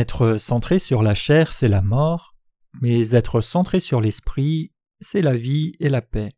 Être 0.00 0.38
centré 0.38 0.78
sur 0.78 1.02
la 1.02 1.12
chair, 1.12 1.52
c'est 1.52 1.68
la 1.68 1.82
mort, 1.82 2.34
mais 2.80 3.10
être 3.10 3.42
centré 3.42 3.80
sur 3.80 4.00
l'esprit, 4.00 4.72
c'est 4.98 5.20
la 5.20 5.36
vie 5.36 5.74
et 5.78 5.90
la 5.90 6.00
paix. 6.00 6.32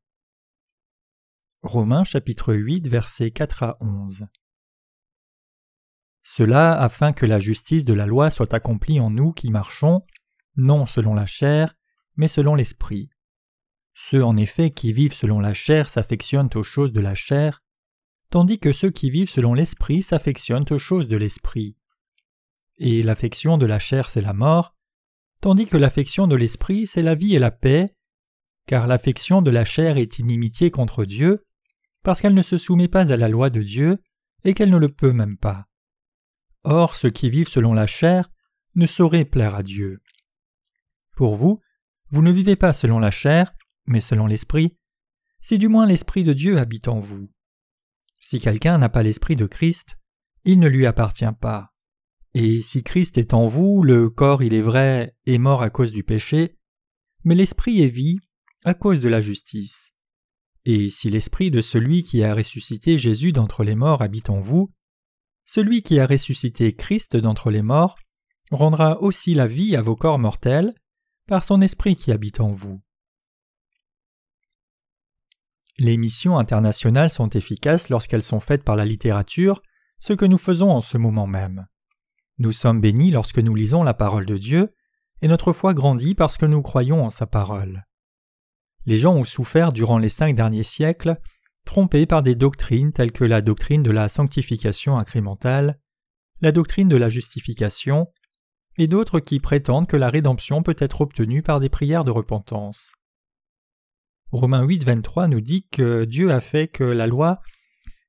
Romains 1.63 2.03
chapitre 2.03 2.55
8 2.55 2.89
versets 2.89 3.31
4 3.31 3.63
à 3.63 3.77
11 3.81 4.27
Cela 6.25 6.73
afin 6.73 7.13
que 7.13 7.25
la 7.25 7.39
justice 7.39 7.85
de 7.85 7.93
la 7.93 8.07
loi 8.07 8.31
soit 8.31 8.53
accomplie 8.53 8.99
en 8.99 9.11
nous 9.11 9.33
qui 9.33 9.53
marchons, 9.53 10.03
non 10.57 10.85
selon 10.85 11.15
la 11.15 11.27
chair, 11.27 11.77
mais 12.17 12.27
selon 12.27 12.57
l'esprit. 12.57 13.11
Ceux 13.95 14.25
en 14.25 14.37
effet 14.37 14.73
qui 14.73 14.93
vivent 14.93 15.15
selon 15.15 15.39
la 15.39 15.55
chair 15.55 15.89
s'affectionnent 15.89 16.51
aux 16.57 16.65
choses 16.65 16.91
de 16.91 17.01
la 17.01 17.15
chair, 17.15 17.63
tandis 18.29 18.59
que 18.59 18.73
ceux 18.73 18.91
qui 18.91 19.09
vivent 19.09 19.31
selon 19.31 19.55
l'esprit 19.55 20.03
s'affectionnent 20.03 20.67
aux 20.73 20.79
choses 20.79 21.07
de 21.07 21.17
l'esprit. 21.17 21.77
Et 22.85 23.05
l'affection 23.05 23.59
de 23.59 23.65
la 23.65 23.79
chair 23.79 24.11
c'est 24.11 24.21
la 24.21 24.33
mort, 24.33 24.75
tandis 25.41 25.67
que 25.67 25.77
l'affection 25.77 26.27
de 26.27 26.35
l'esprit 26.35 26.89
c'est 26.89 27.05
la 27.05 27.15
vie 27.15 27.37
et 27.37 27.39
la 27.39 27.53
paix, 27.53 27.95
car 28.67 28.89
l'affection 28.89 29.41
de 29.41 29.53
la 29.53 29.65
chair 29.65 29.99
est 29.99 30.19
inimitié 30.19 30.73
contre 30.73 31.05
Dieu, 31.05 31.47
parce 32.03 32.21
qu'elle 32.21 32.35
ne 32.35 32.43
se 32.43 32.59
soumet 32.59 32.89
pas 32.89 33.13
à 33.13 33.17
la 33.17 33.29
loi 33.29 33.51
de 33.51 33.63
Dieu, 33.63 34.03
et 34.43 34.53
qu'elle 34.53 34.71
ne 34.71 34.79
le 34.79 34.89
peut 34.89 35.13
même 35.13 35.37
pas. 35.37 35.69
Or 36.65 36.97
ceux 36.97 37.11
qui 37.11 37.31
vivent 37.31 37.49
selon 37.49 37.73
la 37.73 37.87
chair 37.87 38.33
ne 38.75 38.87
sauraient 38.87 39.25
plaire 39.25 39.55
à 39.55 39.63
Dieu. 39.63 40.01
Pour 41.15 41.37
vous, 41.37 41.61
vous 42.11 42.23
ne 42.23 42.33
vivez 42.33 42.57
pas 42.57 42.73
selon 42.73 42.99
la 42.99 43.13
chair, 43.13 43.55
mais 43.87 44.01
selon 44.01 44.27
l'Esprit, 44.27 44.77
si 45.41 45.57
du 45.57 45.69
moins 45.69 45.87
l'Esprit 45.87 46.25
de 46.25 46.33
Dieu 46.33 46.59
habite 46.59 46.89
en 46.89 46.99
vous. 46.99 47.31
Si 48.19 48.41
quelqu'un 48.41 48.79
n'a 48.79 48.89
pas 48.89 49.05
l'Esprit 49.05 49.37
de 49.37 49.47
Christ, 49.47 49.99
il 50.45 50.59
ne 50.59 50.67
lui 50.67 50.85
appartient 50.85 51.25
pas. 51.41 51.72
Et 52.35 52.63
si 52.63 52.83
Christ 52.83 53.19
est 53.19 53.35
en 53.35 53.47
vous, 53.47 53.83
le 53.83 54.09
corps, 54.09 54.43
il 54.43 54.55
est 54.55 54.63
vrai, 54.63 55.15
est 55.27 55.39
mort 55.39 55.63
à 55.63 55.71
cause 55.71 55.93
du 55.93 56.03
péché, 56.03 56.57
mais 57.25 57.35
l'Esprit 57.35 57.83
est 57.83 57.89
vie 57.89 58.19
à 58.65 58.75
cause 58.75 59.01
de 59.01 59.09
la 59.09 59.21
justice. 59.21 59.93
Et 60.65 60.91
si 60.91 61.11
l'Esprit 61.11 61.51
de 61.51 61.61
celui 61.61 62.05
qui 62.05 62.23
a 62.23 62.35
ressuscité 62.35 62.97
Jésus 62.97 63.33
d'entre 63.33 63.65
les 63.65 63.75
morts 63.75 64.01
habite 64.01 64.31
en 64.31 64.41
vous, 64.41 64.73
celui 65.45 65.83
qui 65.83 65.99
a 65.99 66.07
ressuscité 66.07 66.75
Christ 66.75 67.17
d'entre 67.17 67.51
les 67.51 67.63
morts 67.63 67.99
rendra 68.51 69.01
aussi 69.03 69.35
la 69.35 69.47
vie 69.47 69.77
à 69.77 69.83
vos 69.83 69.97
corps 69.97 70.19
mortels 70.19 70.73
par 71.27 71.45
son 71.45 71.61
Esprit 71.61 71.97
qui 71.97 72.13
habite 72.13 72.41
en 72.41 72.53
vous. 72.53 72.81
Les 75.79 75.97
missions 75.97 76.39
internationales 76.39 77.11
sont 77.11 77.31
efficaces 77.31 77.89
lorsqu'elles 77.89 78.23
sont 78.23 78.41
faites 78.41 78.63
par 78.63 78.77
la 78.77 78.85
littérature, 78.85 79.63
ce 80.01 80.13
que 80.13 80.27
nous 80.27 80.39
faisons 80.39 80.71
en 80.71 80.81
ce 80.81 80.99
moment 80.99 81.27
même. 81.27 81.67
Nous 82.39 82.53
sommes 82.53 82.81
bénis 82.81 83.11
lorsque 83.11 83.39
nous 83.39 83.55
lisons 83.55 83.83
la 83.83 83.95
parole 83.95 84.27
de 84.27 84.37
Dieu, 84.37 84.75
et 85.21 85.29
notre 85.29 85.53
foi 85.53 85.75
grandit 85.75 86.15
parce 86.15 86.37
que 86.37 86.47
nous 86.47 86.63
croyons 86.63 87.05
en 87.05 87.11
sa 87.11 87.27
parole. 87.27 87.85
Les 88.87 88.97
gens 88.97 89.15
ont 89.15 89.25
souffert 89.25 89.73
durant 89.73 89.99
les 89.99 90.09
cinq 90.09 90.35
derniers 90.35 90.65
siècles, 90.65 91.19
trompés 91.65 92.07
par 92.07 92.23
des 92.23 92.35
doctrines 92.35 92.93
telles 92.93 93.13
que 93.13 93.25
la 93.25 93.41
doctrine 93.41 93.83
de 93.83 93.93
la 93.93 94.09
sanctification 94.09 94.99
incrémentale, 94.99 95.79
la 96.41 96.51
doctrine 96.51 96.89
de 96.89 96.97
la 96.97 97.09
justification, 97.09 98.09
et 98.79 98.89
d'autres 98.89 99.21
qui 99.21 99.39
prétendent 99.39 99.87
que 99.87 99.97
la 99.97 100.11
rédemption 100.11 100.63
peut 100.63 100.77
être 100.79 101.03
obtenue 101.03 101.43
par 101.43 101.61
des 101.61 101.69
prières 101.69 102.05
de 102.05 102.11
repentance. 102.11 102.93
Romains 104.33 104.65
8, 104.65 104.85
23 104.85 105.29
nous 105.29 105.41
dit 105.41 105.69
que 105.71 106.05
Dieu 106.05 106.33
a 106.33 106.41
fait 106.41 106.67
que 106.67 106.85
la 106.85 107.07
loi 107.07 107.41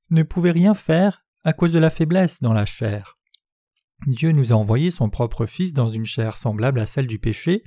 ne 0.10 0.24
pouvait 0.24 0.52
rien 0.52 0.74
faire 0.74 1.26
à 1.44 1.54
cause 1.54 1.74
de 1.74 1.80
la 1.80 1.90
faiblesse 1.90 2.42
dans 2.42 2.54
la 2.54 2.66
chair. 2.66 3.18
Dieu 4.08 4.32
nous 4.32 4.52
a 4.52 4.56
envoyé 4.56 4.92
son 4.92 5.10
propre 5.10 5.46
Fils 5.46 5.74
dans 5.74 5.90
une 5.90 6.06
chair 6.06 6.36
semblable 6.36 6.80
à 6.80 6.86
celle 6.86 7.08
du 7.08 7.20
péché, 7.20 7.64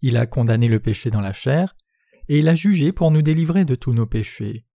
il 0.00 0.16
a 0.16 0.26
condamné 0.26 0.68
le 0.68 0.80
péché 0.80 1.10
dans 1.10 1.20
la 1.20 1.32
chair, 1.32 1.76
et 2.28 2.38
il 2.40 2.48
a 2.48 2.54
jugé 2.54 2.92
pour 2.92 3.10
nous 3.10 3.22
délivrer 3.22 3.64
de 3.64 3.74
tous 3.74 3.92
nos 3.92 4.06
péchés. 4.06 4.66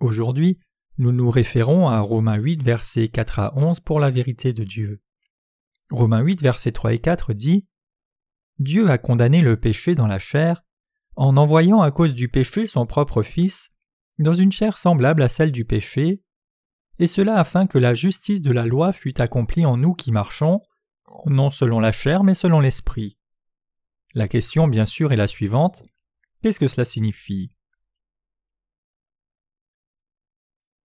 Aujourd'hui, 0.00 0.58
nous 0.98 1.12
nous 1.12 1.30
référons 1.30 1.88
à 1.88 2.00
Romains 2.00 2.36
8, 2.36 2.62
versets 2.62 3.08
4 3.08 3.38
à 3.38 3.58
11 3.58 3.80
pour 3.80 4.00
la 4.00 4.10
vérité 4.10 4.52
de 4.52 4.64
Dieu. 4.64 5.02
Romains 5.90 6.20
8, 6.20 6.40
versets 6.40 6.72
3 6.72 6.94
et 6.94 6.98
4 6.98 7.34
dit 7.34 7.68
Dieu 8.58 8.88
a 8.88 8.98
condamné 8.98 9.40
le 9.40 9.58
péché 9.58 9.94
dans 9.94 10.06
la 10.06 10.18
chair 10.18 10.62
en 11.16 11.36
envoyant 11.36 11.82
à 11.82 11.90
cause 11.90 12.14
du 12.14 12.28
péché 12.28 12.66
son 12.66 12.86
propre 12.86 13.22
Fils 13.22 13.70
dans 14.18 14.34
une 14.34 14.52
chair 14.52 14.78
semblable 14.78 15.22
à 15.22 15.28
celle 15.28 15.52
du 15.52 15.64
péché, 15.64 16.22
et 16.98 17.06
cela 17.06 17.38
afin 17.38 17.66
que 17.66 17.78
la 17.78 17.94
justice 17.94 18.42
de 18.42 18.52
la 18.52 18.66
loi 18.66 18.92
fût 18.92 19.20
accomplie 19.20 19.66
en 19.66 19.76
nous 19.76 19.94
qui 19.94 20.12
marchons, 20.12 20.60
non 21.26 21.50
selon 21.50 21.80
la 21.80 21.92
chair 21.92 22.24
mais 22.24 22.34
selon 22.34 22.60
l'esprit. 22.60 23.18
La 24.14 24.28
question 24.28 24.68
bien 24.68 24.84
sûr 24.84 25.12
est 25.12 25.16
la 25.16 25.26
suivante. 25.26 25.82
Qu'est-ce 26.40 26.60
que 26.60 26.68
cela 26.68 26.84
signifie? 26.84 27.50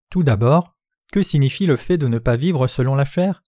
Tout 0.09 0.23
d'abord, 0.23 0.77
que 1.11 1.21
signifie 1.21 1.65
le 1.65 1.75
fait 1.75 1.97
de 1.97 2.07
ne 2.07 2.19
pas 2.19 2.37
vivre 2.37 2.67
selon 2.67 2.95
la 2.95 3.05
chair? 3.05 3.43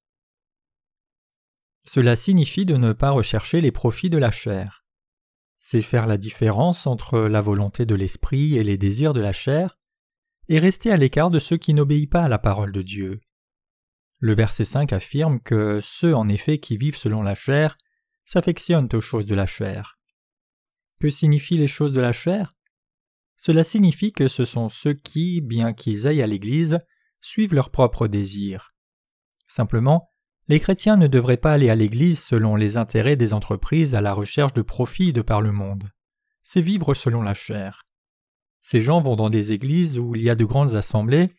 Cela 1.85 2.15
signifie 2.15 2.65
de 2.65 2.75
ne 2.75 2.91
pas 2.91 3.11
rechercher 3.11 3.61
les 3.61 3.71
profits 3.71 4.09
de 4.09 4.17
la 4.17 4.31
chair. 4.31 4.85
C'est 5.57 5.81
faire 5.81 6.07
la 6.07 6.17
différence 6.17 6.85
entre 6.87 7.19
la 7.19 7.41
volonté 7.41 7.85
de 7.85 7.95
l'esprit 7.95 8.57
et 8.57 8.63
les 8.63 8.77
désirs 8.77 9.13
de 9.13 9.21
la 9.21 9.33
chair, 9.33 9.78
et 10.49 10.59
rester 10.59 10.91
à 10.91 10.97
l'écart 10.97 11.29
de 11.29 11.39
ceux 11.39 11.57
qui 11.57 11.73
n'obéissent 11.73 12.07
pas 12.07 12.23
à 12.23 12.27
la 12.27 12.39
parole 12.39 12.71
de 12.71 12.81
Dieu. 12.81 13.21
Le 14.17 14.33
verset 14.33 14.65
5 14.65 14.91
affirme 14.91 15.39
que 15.39 15.79
ceux 15.81 16.15
en 16.15 16.27
effet 16.27 16.57
qui 16.57 16.75
vivent 16.75 16.97
selon 16.97 17.21
la 17.21 17.35
chair 17.35 17.77
s'affectionnent 18.25 18.89
aux 18.91 19.01
choses 19.01 19.25
de 19.25 19.35
la 19.35 19.45
chair. 19.45 19.97
Que 20.99 21.09
signifient 21.09 21.57
les 21.57 21.67
choses 21.67 21.93
de 21.93 22.01
la 22.01 22.11
chair? 22.11 22.57
Cela 23.38 23.63
signifie 23.63 24.11
que 24.11 24.27
ce 24.27 24.43
sont 24.43 24.67
ceux 24.67 24.93
qui, 24.93 25.39
bien 25.39 25.71
qu'ils 25.71 26.07
aillent 26.07 26.21
à 26.21 26.27
l'Église, 26.27 26.79
suivent 27.21 27.53
leurs 27.53 27.69
propres 27.69 28.07
désirs. 28.07 28.73
Simplement, 29.45 30.11
les 30.49 30.59
chrétiens 30.59 30.97
ne 30.97 31.07
devraient 31.07 31.38
pas 31.38 31.53
aller 31.53 31.69
à 31.69 31.75
l'Église 31.75 32.21
selon 32.21 32.55
les 32.55 32.75
intérêts 32.75 33.15
des 33.15 33.33
entreprises 33.33 33.95
à 33.95 34.01
la 34.01 34.13
recherche 34.13 34.53
de 34.53 34.63
profits 34.63 35.13
de 35.13 35.21
par 35.21 35.41
le 35.41 35.51
monde. 35.51 35.89
C'est 36.41 36.59
vivre 36.59 36.93
selon 36.95 37.21
la 37.21 37.35
chair. 37.35 37.88
Ces 38.61 38.81
gens 38.81 39.01
vont 39.01 39.15
dans 39.15 39.29
des 39.29 39.51
églises 39.51 39.97
où 39.97 40.15
il 40.15 40.21
y 40.21 40.29
a 40.29 40.35
de 40.35 40.45
grandes 40.45 40.75
assemblées 40.75 41.29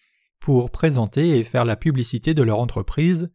pour 0.41 0.70
présenter 0.70 1.38
et 1.38 1.44
faire 1.44 1.64
la 1.64 1.76
publicité 1.76 2.34
de 2.34 2.42
leur 2.42 2.58
entreprise, 2.58 3.31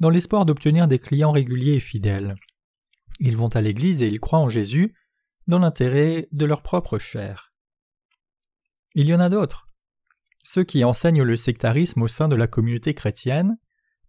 dans 0.00 0.10
l'espoir 0.10 0.46
d'obtenir 0.46 0.88
des 0.88 0.98
clients 0.98 1.32
réguliers 1.32 1.74
et 1.74 1.80
fidèles. 1.80 2.36
Ils 3.20 3.36
vont 3.36 3.48
à 3.48 3.60
l'Église 3.60 4.02
et 4.02 4.08
ils 4.08 4.20
croient 4.20 4.38
en 4.38 4.48
Jésus 4.48 4.94
dans 5.46 5.58
l'intérêt 5.58 6.28
de 6.32 6.44
leur 6.44 6.62
propre 6.62 6.98
chair. 6.98 7.52
Il 8.94 9.08
y 9.08 9.14
en 9.14 9.18
a 9.18 9.28
d'autres. 9.28 9.68
Ceux 10.42 10.64
qui 10.64 10.84
enseignent 10.84 11.22
le 11.22 11.36
sectarisme 11.36 12.02
au 12.02 12.08
sein 12.08 12.28
de 12.28 12.36
la 12.36 12.46
communauté 12.46 12.94
chrétienne, 12.94 13.58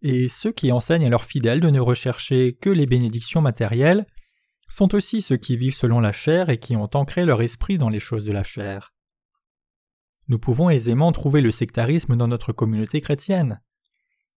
et 0.02 0.28
ceux 0.28 0.52
qui 0.52 0.72
enseignent 0.72 1.06
à 1.06 1.10
leurs 1.10 1.26
fidèles 1.26 1.60
de 1.60 1.70
ne 1.70 1.80
rechercher 1.80 2.58
que 2.62 2.70
les 2.70 2.86
bénédictions 2.86 3.42
matérielles 3.42 4.06
sont 4.70 4.96
aussi 4.96 5.22
ceux 5.22 5.38
qui 5.38 5.58
vivent 5.58 5.74
selon 5.74 6.00
la 6.00 6.12
chair 6.12 6.50
et 6.50 6.58
qui 6.58 6.76
ont 6.76 6.90
ancré 6.94 7.26
leur 7.26 7.42
esprit 7.42 7.78
dans 7.78 7.90
les 7.90 8.00
choses 8.00 8.24
de 8.24 8.32
la 8.32 8.44
chair. 8.44 8.94
Nous 10.30 10.40
pouvons 10.40 10.70
aisément 10.70 11.12
trouver 11.12 11.42
le 11.42 11.52
sectarisme 11.52 12.16
dans 12.16 12.28
notre 12.28 12.54
communauté 12.54 13.02
chrétienne. 13.02 13.62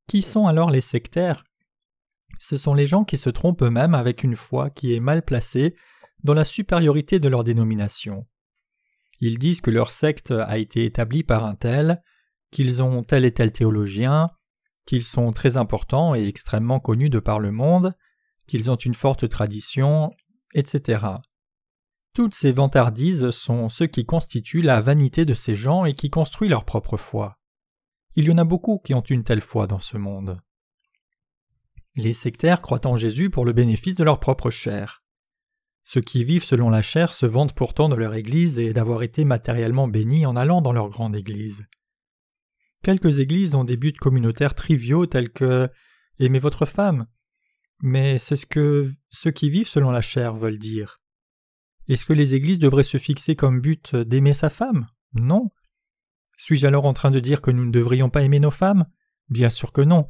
Qui 0.09 0.23
sont 0.23 0.47
alors 0.47 0.71
les 0.71 0.81
sectaires? 0.81 1.45
Ce 2.39 2.57
sont 2.57 2.75
les 2.75 2.87
gens 2.87 3.05
qui 3.05 3.19
se 3.19 3.31
trompent 3.31 3.63
eux-mêmes 3.63 3.95
avec 3.95 4.25
une 4.25 4.35
foi 4.35 4.71
qui 4.71 4.95
est 4.95 5.01
mal 5.01 5.23
placée 5.23 5.77
dans 6.25 6.35
la 6.35 6.45
supériorité 6.45 7.21
de 7.21 7.29
leur 7.29 7.45
dénomination. 7.45 8.27
Ils 9.21 9.39
disent 9.39 9.61
que 9.61 9.71
leur 9.71 9.91
secte 9.91 10.33
a 10.33 10.59
été 10.59 10.85
établie 10.85 11.23
par 11.23 11.45
un 11.45 11.55
tel, 11.55 12.03
qu'ils 12.51 12.83
ont 12.83 13.03
tel 13.03 13.25
et 13.25 13.33
tel 13.33 13.53
théologien, 13.53 14.31
qu'ils 14.87 15.05
sont 15.05 15.31
très 15.33 15.57
importants 15.57 16.15
et 16.15 16.27
extrêmement 16.27 16.81
connus 16.81 17.11
de 17.11 17.21
par 17.21 17.39
le 17.39 17.53
monde, 17.53 17.95
qu'ils 18.47 18.71
ont 18.71 18.77
une 18.77 18.95
forte 18.95 19.29
tradition, 19.29 20.11
etc. 20.55 21.05
Toutes 22.15 22.35
ces 22.35 22.53
vantardises 22.53 23.31
sont 23.31 23.69
ce 23.69 23.85
qui 23.85 24.05
constitue 24.05 24.61
la 24.61 24.81
vanité 24.81 25.25
de 25.25 25.35
ces 25.35 25.57
gens 25.57 25.85
et 25.85 25.95
qui 25.95 26.11
construit 26.11 26.49
leur 26.49 26.65
propre 26.65 26.97
foi. 26.97 27.39
Il 28.17 28.27
y 28.27 28.31
en 28.31 28.39
a 28.39 28.45
beaucoup 28.45 28.79
qui 28.79 28.93
ont 28.93 29.01
une 29.01 29.25
telle 29.25 29.41
foi 29.41 29.67
dans 29.67 29.81
ce 29.81 29.97
monde. 29.97 30.41
Les 31.95 32.13
sectaires 32.13 32.61
croient 32.61 32.87
en 32.87 32.97
Jésus 32.97 33.31
pour 33.31 33.45
le 33.45 33.53
bénéfice 33.53 33.95
de 33.95 34.05
leur 34.05 34.21
propre 34.21 34.51
chair. 34.51 35.03
Ceux 35.85 36.01
qui 36.01 36.25
vivent 36.25 36.45
selon 36.45 36.71
la 36.71 36.83
chair 36.83 37.15
se 37.15 37.27
vantent 37.27 37.55
pourtant 37.55 37.89
de 37.89 37.97
leur 37.97 38.15
Église 38.15 38.59
et 38.59 38.73
d'avoir 38.73 39.03
été 39.03 39.25
matériellement 39.25 39.89
bénis 39.89 40.27
en 40.27 40.37
allant 40.37 40.61
dans 40.61 40.73
leur 40.73 40.91
grande 40.91 41.17
Église. 41.17 41.67
Quelques 42.83 43.21
églises 43.21 43.55
ont 43.55 43.65
des 43.65 43.77
buts 43.77 43.93
communautaires 43.93 44.55
triviaux 44.55 45.07
tels 45.07 45.31
que 45.31 45.71
Aimez 46.19 46.39
votre 46.39 46.67
femme. 46.67 47.07
Mais 47.81 48.19
c'est 48.19 48.37
ce 48.37 48.47
que 48.47 48.93
ceux 49.11 49.31
qui 49.31 49.51
vivent 49.51 49.69
selon 49.69 49.91
la 49.91 50.03
chair 50.03 50.37
veulent 50.37 50.59
dire. 50.59 51.02
Est-ce 51.93 52.07
que 52.07 52.15
les 52.15 52.35
églises 52.35 52.59
devraient 52.59 52.85
se 52.85 52.97
fixer 52.97 53.37
comme 53.37 53.61
but 53.61 53.95
d'aimer 53.95 54.33
sa 54.33 54.49
femme? 54.49 54.87
Non. 55.13 55.51
Suis-je 56.39 56.67
alors 56.67 56.87
en 56.87 56.95
train 56.95 57.11
de 57.11 57.21
dire 57.21 57.43
que 57.43 57.51
nous 57.51 57.67
ne 57.67 57.71
devrions 57.71 58.09
pas 58.09 58.23
aimer 58.23 58.41
nos 58.41 58.51
femmes? 58.51 58.87
Bien 59.29 59.51
sûr 59.51 59.73
que 59.73 59.83
non. 59.83 60.07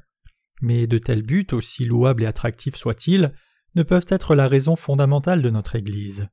Mais 0.60 0.86
de 0.86 0.98
tels 0.98 1.24
buts, 1.24 1.48
aussi 1.50 1.84
louables 1.84 2.22
et 2.22 2.26
attractifs 2.26 2.76
soient-ils, 2.76 3.32
ne 3.74 3.82
peuvent 3.82 4.06
être 4.06 4.36
la 4.36 4.46
raison 4.46 4.76
fondamentale 4.76 5.42
de 5.42 5.50
notre 5.50 5.74
Église. 5.74 6.28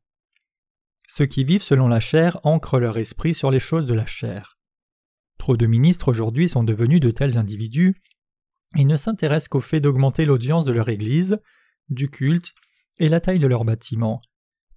Ceux 1.08 1.26
qui 1.26 1.44
vivent 1.44 1.64
selon 1.64 1.88
la 1.88 2.00
chair 2.00 2.40
ancrent 2.44 2.78
leur 2.78 3.00
esprit 3.00 3.34
sur 3.34 3.50
les 3.50 3.60
choses 3.60 3.88
de 3.88 3.96
la 3.96 4.06
chair. 4.06 4.60
Trop 5.40 5.58
de 5.58 5.66
ministres 5.66 6.10
aujourd'hui 6.10 6.48
sont 6.48 6.64
devenus 6.64 7.00
de 7.00 7.10
tels 7.10 7.40
individus 7.40 7.96
et 8.78 8.86
ne 8.86 8.96
s'intéressent 8.96 9.48
qu'au 9.48 9.62
fait 9.62 9.80
d'augmenter 9.80 10.26
l'audience 10.26 10.64
de 10.64 10.74
leur 10.74 10.90
Église, 10.90 11.40
du 11.90 12.08
culte 12.08 12.54
et 13.00 13.10
la 13.10 13.20
taille 13.20 13.40
de 13.40 13.48
leur 13.48 13.66
bâtiment, 13.66 14.20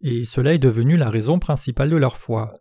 et 0.02 0.24
cela 0.24 0.54
est 0.54 0.58
devenu 0.58 0.96
la 0.96 1.10
raison 1.10 1.38
principale 1.38 1.90
de 1.90 1.96
leur 1.96 2.16
foi. 2.16 2.60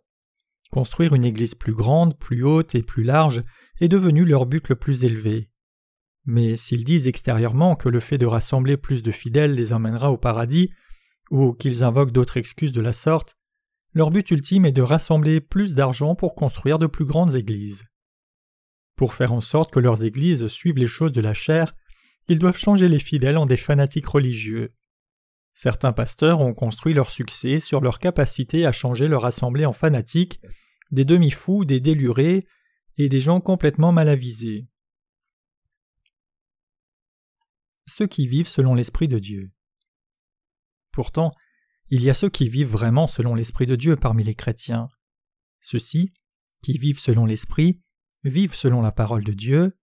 Construire 0.70 1.14
une 1.14 1.24
Église 1.24 1.54
plus 1.54 1.74
grande, 1.74 2.18
plus 2.18 2.44
haute 2.44 2.74
et 2.74 2.82
plus 2.82 3.02
large 3.02 3.42
est 3.80 3.88
devenu 3.88 4.24
leur 4.24 4.46
but 4.46 4.68
le 4.68 4.76
plus 4.76 5.04
élevé. 5.04 5.50
Mais 6.24 6.56
s'ils 6.56 6.84
disent 6.84 7.08
extérieurement 7.08 7.74
que 7.74 7.88
le 7.88 8.00
fait 8.00 8.18
de 8.18 8.26
rassembler 8.26 8.76
plus 8.76 9.02
de 9.02 9.10
fidèles 9.10 9.54
les 9.54 9.72
emmènera 9.72 10.10
au 10.12 10.16
paradis, 10.16 10.70
ou 11.30 11.52
qu'ils 11.52 11.82
invoquent 11.82 12.12
d'autres 12.12 12.36
excuses 12.36 12.72
de 12.72 12.80
la 12.80 12.92
sorte, 12.92 13.36
leur 13.92 14.10
but 14.10 14.30
ultime 14.30 14.64
est 14.64 14.72
de 14.72 14.82
rassembler 14.82 15.40
plus 15.40 15.74
d'argent 15.74 16.14
pour 16.14 16.34
construire 16.34 16.78
de 16.78 16.86
plus 16.86 17.04
grandes 17.04 17.34
églises. 17.34 17.84
Pour 18.96 19.14
faire 19.14 19.32
en 19.32 19.40
sorte 19.40 19.72
que 19.72 19.80
leurs 19.80 20.04
églises 20.04 20.46
suivent 20.46 20.78
les 20.78 20.86
choses 20.86 21.12
de 21.12 21.20
la 21.20 21.34
chair, 21.34 21.74
ils 22.28 22.38
doivent 22.38 22.56
changer 22.58 22.88
les 22.88 22.98
fidèles 22.98 23.36
en 23.36 23.46
des 23.46 23.56
fanatiques 23.56 24.06
religieux. 24.06 24.68
Certains 25.54 25.92
pasteurs 25.92 26.40
ont 26.40 26.54
construit 26.54 26.94
leur 26.94 27.10
succès 27.10 27.60
sur 27.60 27.80
leur 27.80 27.98
capacité 27.98 28.66
à 28.66 28.72
changer 28.72 29.08
leur 29.08 29.24
assemblée 29.24 29.66
en 29.66 29.72
fanatiques, 29.72 30.40
des 30.90 31.04
demi-fous, 31.04 31.64
des 31.64 31.80
délurés 31.80 32.46
et 32.96 33.08
des 33.08 33.20
gens 33.20 33.40
complètement 33.40 33.92
mal 33.92 34.08
avisés. 34.08 34.66
Ceux 37.86 38.06
qui 38.06 38.26
vivent 38.26 38.48
selon 38.48 38.74
l'Esprit 38.74 39.08
de 39.08 39.18
Dieu. 39.18 39.50
Pourtant, 40.92 41.32
il 41.88 42.02
y 42.02 42.10
a 42.10 42.14
ceux 42.14 42.30
qui 42.30 42.48
vivent 42.48 42.70
vraiment 42.70 43.06
selon 43.06 43.34
l'Esprit 43.34 43.66
de 43.66 43.76
Dieu 43.76 43.96
parmi 43.96 44.24
les 44.24 44.34
chrétiens. 44.34 44.88
Ceux-ci, 45.60 46.12
qui 46.62 46.78
vivent 46.78 46.98
selon 46.98 47.26
l'Esprit, 47.26 47.82
vivent 48.24 48.54
selon 48.54 48.82
la 48.82 48.92
parole 48.92 49.24
de 49.24 49.32
Dieu, 49.32 49.76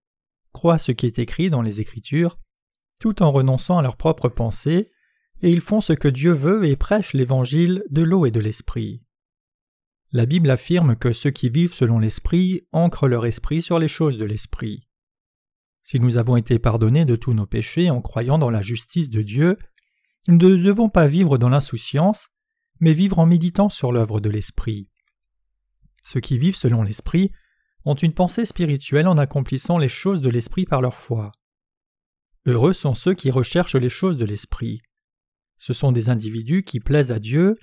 croient 0.52 0.78
ce 0.78 0.92
qui 0.92 1.06
est 1.06 1.18
écrit 1.18 1.50
dans 1.50 1.62
les 1.62 1.80
Écritures, 1.80 2.38
tout 2.98 3.22
en 3.22 3.30
renonçant 3.30 3.78
à 3.78 3.82
leurs 3.82 3.96
propres 3.96 4.28
pensées, 4.28 4.90
et 5.42 5.50
ils 5.50 5.60
font 5.60 5.80
ce 5.80 5.92
que 5.92 6.08
Dieu 6.08 6.32
veut 6.32 6.64
et 6.64 6.76
prêchent 6.76 7.14
l'Évangile 7.14 7.84
de 7.90 8.02
l'eau 8.02 8.26
et 8.26 8.30
de 8.30 8.40
l'Esprit. 8.40 9.02
La 10.12 10.26
Bible 10.26 10.50
affirme 10.50 10.96
que 10.96 11.12
ceux 11.12 11.30
qui 11.30 11.50
vivent 11.50 11.72
selon 11.72 11.98
l'Esprit 11.98 12.66
ancrent 12.72 13.08
leur 13.08 13.26
esprit 13.26 13.62
sur 13.62 13.78
les 13.78 13.88
choses 13.88 14.18
de 14.18 14.24
l'Esprit. 14.24 14.88
Si 15.82 16.00
nous 16.00 16.16
avons 16.16 16.36
été 16.36 16.58
pardonnés 16.58 17.04
de 17.04 17.16
tous 17.16 17.32
nos 17.32 17.46
péchés 17.46 17.90
en 17.90 18.00
croyant 18.00 18.38
dans 18.38 18.50
la 18.50 18.60
justice 18.60 19.08
de 19.08 19.22
Dieu, 19.22 19.56
nous 20.28 20.36
ne 20.36 20.56
devons 20.56 20.88
pas 20.88 21.06
vivre 21.06 21.38
dans 21.38 21.48
l'insouciance, 21.48 22.28
mais 22.80 22.92
vivre 22.92 23.18
en 23.18 23.26
méditant 23.26 23.68
sur 23.68 23.92
l'œuvre 23.92 24.20
de 24.20 24.30
l'Esprit. 24.30 24.88
Ceux 26.02 26.20
qui 26.20 26.38
vivent 26.38 26.56
selon 26.56 26.82
l'Esprit 26.82 27.30
ont 27.84 27.94
une 27.94 28.14
pensée 28.14 28.44
spirituelle 28.44 29.08
en 29.08 29.16
accomplissant 29.16 29.78
les 29.78 29.88
choses 29.88 30.20
de 30.20 30.28
l'Esprit 30.28 30.66
par 30.66 30.82
leur 30.82 30.96
foi. 30.96 31.32
Heureux 32.46 32.72
sont 32.72 32.94
ceux 32.94 33.14
qui 33.14 33.30
recherchent 33.30 33.76
les 33.76 33.88
choses 33.88 34.16
de 34.16 34.24
l'Esprit. 34.24 34.82
Ce 35.60 35.74
sont 35.74 35.92
des 35.92 36.08
individus 36.08 36.62
qui 36.62 36.80
plaisent 36.80 37.12
à 37.12 37.18
Dieu, 37.18 37.54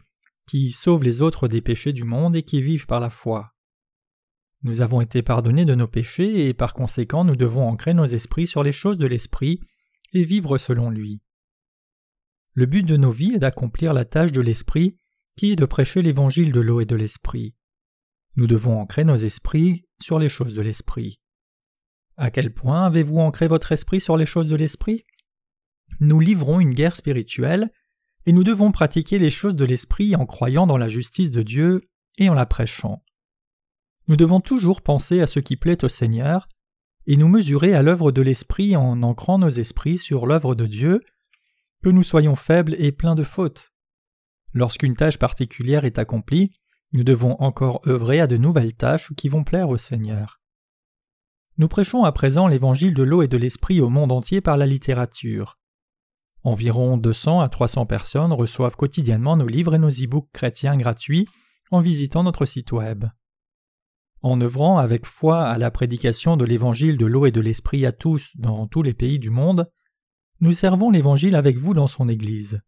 qui 0.45 0.71
sauvent 0.71 1.03
les 1.03 1.23
autres 1.23 1.47
des 1.47 1.61
péchés 1.61 1.93
du 1.93 2.03
monde 2.03 2.35
et 2.35 2.43
qui 2.43 2.61
vivent 2.61 2.85
par 2.85 2.99
la 2.99 3.09
foi. 3.09 3.55
Nous 4.61 4.81
avons 4.81 5.01
été 5.01 5.23
pardonnés 5.23 5.65
de 5.65 5.73
nos 5.73 5.87
péchés 5.87 6.47
et 6.47 6.53
par 6.53 6.75
conséquent 6.75 7.23
nous 7.23 7.35
devons 7.35 7.67
ancrer 7.67 7.95
nos 7.95 8.05
esprits 8.05 8.45
sur 8.45 8.61
les 8.61 8.71
choses 8.71 8.99
de 8.99 9.07
l'Esprit 9.07 9.61
et 10.13 10.23
vivre 10.23 10.59
selon 10.59 10.91
lui. 10.91 11.23
Le 12.53 12.67
but 12.67 12.83
de 12.83 12.97
nos 12.97 13.09
vies 13.09 13.33
est 13.33 13.39
d'accomplir 13.39 13.93
la 13.93 14.05
tâche 14.05 14.31
de 14.31 14.41
l'Esprit 14.41 14.95
qui 15.35 15.51
est 15.51 15.55
de 15.55 15.65
prêcher 15.65 16.03
l'évangile 16.03 16.51
de 16.51 16.59
l'eau 16.59 16.81
et 16.81 16.85
de 16.85 16.95
l'Esprit. 16.95 17.55
Nous 18.35 18.45
devons 18.45 18.79
ancrer 18.79 19.05
nos 19.05 19.15
esprits 19.15 19.85
sur 19.99 20.19
les 20.19 20.29
choses 20.29 20.53
de 20.53 20.61
l'Esprit. 20.61 21.19
À 22.15 22.29
quel 22.29 22.53
point 22.53 22.85
avez-vous 22.85 23.17
ancré 23.17 23.47
votre 23.47 23.71
esprit 23.71 24.01
sur 24.01 24.17
les 24.17 24.27
choses 24.27 24.47
de 24.47 24.55
l'Esprit? 24.55 25.03
Nous 25.99 26.19
livrons 26.19 26.59
une 26.59 26.75
guerre 26.75 26.95
spirituelle 26.95 27.71
et 28.27 28.33
nous 28.33 28.43
devons 28.43 28.73
pratiquer 28.73 29.19
les 29.19 29.29
choses 29.29 29.55
de 29.55 29.63
l'Esprit 29.63 30.13
en 30.17 30.25
croyant 30.25 30.67
dans 30.67 30.77
la 30.77 30.89
justice 30.89 31.31
de 31.31 31.41
Dieu 31.41 31.89
et 32.17 32.27
en 32.29 32.33
la 32.33 32.45
prêchant. 32.45 33.01
Nous 34.09 34.17
devons 34.17 34.41
toujours 34.41 34.81
penser 34.81 35.21
à 35.21 35.27
ce 35.27 35.39
qui 35.39 35.55
plaît 35.55 35.85
au 35.85 35.89
Seigneur, 35.89 36.49
et 37.05 37.15
nous 37.15 37.29
mesurer 37.29 37.73
à 37.73 37.81
l'œuvre 37.81 38.11
de 38.11 38.21
l'Esprit 38.21 38.75
en 38.75 39.01
ancrant 39.01 39.39
nos 39.39 39.49
esprits 39.49 39.97
sur 39.97 40.25
l'œuvre 40.25 40.55
de 40.55 40.65
Dieu, 40.65 41.01
que 41.81 41.89
nous 41.89 42.03
soyons 42.03 42.35
faibles 42.35 42.75
et 42.79 42.91
pleins 42.91 43.15
de 43.15 43.23
fautes. 43.23 43.71
Lorsqu'une 44.51 44.97
tâche 44.97 45.17
particulière 45.17 45.85
est 45.85 45.97
accomplie, 45.97 46.51
nous 46.93 47.05
devons 47.05 47.37
encore 47.39 47.79
œuvrer 47.87 48.19
à 48.19 48.27
de 48.27 48.35
nouvelles 48.35 48.75
tâches 48.75 49.13
qui 49.15 49.29
vont 49.29 49.45
plaire 49.45 49.69
au 49.69 49.77
Seigneur. 49.77 50.41
Nous 51.57 51.69
prêchons 51.69 52.03
à 52.03 52.11
présent 52.11 52.47
l'évangile 52.47 52.93
de 52.93 53.03
l'eau 53.03 53.21
et 53.21 53.29
de 53.29 53.37
l'esprit 53.37 53.79
au 53.79 53.87
monde 53.87 54.11
entier 54.11 54.41
par 54.41 54.57
la 54.57 54.65
littérature. 54.65 55.57
Environ 56.47 56.95
200 56.95 57.41
à 57.41 57.49
300 57.49 57.87
personnes 57.87 58.31
reçoivent 58.31 58.77
quotidiennement 58.77 59.35
nos 59.35 59.47
livres 59.47 59.75
et 59.75 59.79
nos 59.79 59.89
e-books 59.89 60.31
chrétiens 60.31 60.77
gratuits 60.77 61.27
en 61.71 61.81
visitant 61.81 62.23
notre 62.23 62.45
site 62.45 62.71
web. 62.71 63.03
En 64.21 64.39
œuvrant 64.39 64.77
avec 64.77 65.05
foi 65.05 65.43
à 65.43 65.57
la 65.57 65.71
prédication 65.71 66.37
de 66.37 66.45
l'évangile 66.45 66.97
de 66.97 67.05
l'eau 67.05 67.25
et 67.25 67.31
de 67.31 67.41
l'esprit 67.41 67.85
à 67.85 67.91
tous 67.91 68.29
dans 68.35 68.65
tous 68.65 68.81
les 68.81 68.93
pays 68.93 69.19
du 69.19 69.29
monde, 69.29 69.69
nous 70.39 70.53
servons 70.53 70.89
l'évangile 70.89 71.35
avec 71.35 71.57
vous 71.57 71.73
dans 71.73 71.87
son 71.87 72.07
Église. 72.07 72.61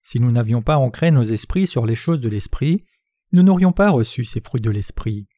Si 0.00 0.18
nous 0.18 0.32
n'avions 0.32 0.62
pas 0.62 0.78
ancré 0.78 1.10
nos 1.10 1.24
esprits 1.24 1.66
sur 1.66 1.84
les 1.84 1.94
choses 1.94 2.20
de 2.20 2.30
l'esprit, 2.30 2.86
nous 3.32 3.42
n'aurions 3.42 3.72
pas 3.72 3.90
reçu 3.90 4.24
ces 4.24 4.40
fruits 4.40 4.62
de 4.62 4.70
l'esprit. 4.70 5.28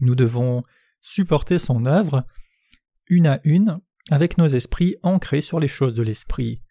Nous 0.00 0.14
devons 0.14 0.62
supporter 1.02 1.58
son 1.58 1.84
œuvre, 1.84 2.24
une 3.08 3.26
à 3.26 3.40
une, 3.44 3.78
avec 4.10 4.38
nos 4.38 4.46
esprits 4.46 4.96
ancrés 5.02 5.42
sur 5.42 5.60
les 5.60 5.68
choses 5.68 5.92
de 5.92 6.02
l'esprit 6.02 6.62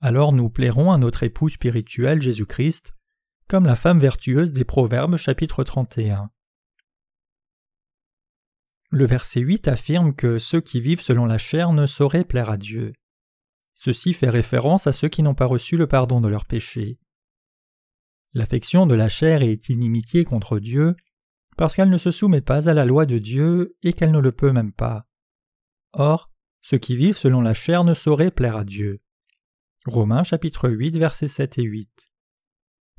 alors 0.00 0.32
nous 0.32 0.48
plairons 0.48 0.92
à 0.92 0.98
notre 0.98 1.24
époux 1.24 1.48
spirituel 1.48 2.20
Jésus-Christ, 2.20 2.94
comme 3.48 3.66
la 3.66 3.76
femme 3.76 3.98
vertueuse 3.98 4.52
des 4.52 4.64
Proverbes 4.64 5.16
chapitre 5.16 5.64
31. 5.64 6.30
Le 8.90 9.04
verset 9.04 9.40
8 9.40 9.68
affirme 9.68 10.14
que 10.14 10.38
ceux 10.38 10.60
qui 10.60 10.80
vivent 10.80 11.00
selon 11.00 11.26
la 11.26 11.38
chair 11.38 11.72
ne 11.72 11.86
sauraient 11.86 12.24
plaire 12.24 12.48
à 12.48 12.56
Dieu. 12.56 12.92
Ceci 13.74 14.12
fait 14.12 14.30
référence 14.30 14.86
à 14.86 14.92
ceux 14.92 15.08
qui 15.08 15.22
n'ont 15.22 15.34
pas 15.34 15.46
reçu 15.46 15.76
le 15.76 15.86
pardon 15.86 16.20
de 16.20 16.28
leurs 16.28 16.46
péchés. 16.46 16.98
L'affection 18.32 18.86
de 18.86 18.94
la 18.94 19.08
chair 19.08 19.42
est 19.42 19.68
inimitié 19.68 20.24
contre 20.24 20.58
Dieu, 20.58 20.94
parce 21.56 21.74
qu'elle 21.74 21.90
ne 21.90 21.98
se 21.98 22.10
soumet 22.10 22.40
pas 22.40 22.68
à 22.68 22.74
la 22.74 22.84
loi 22.84 23.04
de 23.04 23.18
Dieu 23.18 23.76
et 23.82 23.92
qu'elle 23.92 24.12
ne 24.12 24.20
le 24.20 24.32
peut 24.32 24.52
même 24.52 24.72
pas. 24.72 25.06
Or, 25.92 26.30
ceux 26.62 26.78
qui 26.78 26.96
vivent 26.96 27.16
selon 27.16 27.40
la 27.40 27.54
chair 27.54 27.84
ne 27.84 27.94
sauraient 27.94 28.30
plaire 28.30 28.56
à 28.56 28.64
Dieu. 28.64 29.00
Romains 29.86 30.24
chapitre 30.24 30.68
8 30.68 30.98
versets 30.98 31.28
7 31.28 31.58
et 31.58 31.62
8. 31.62 31.88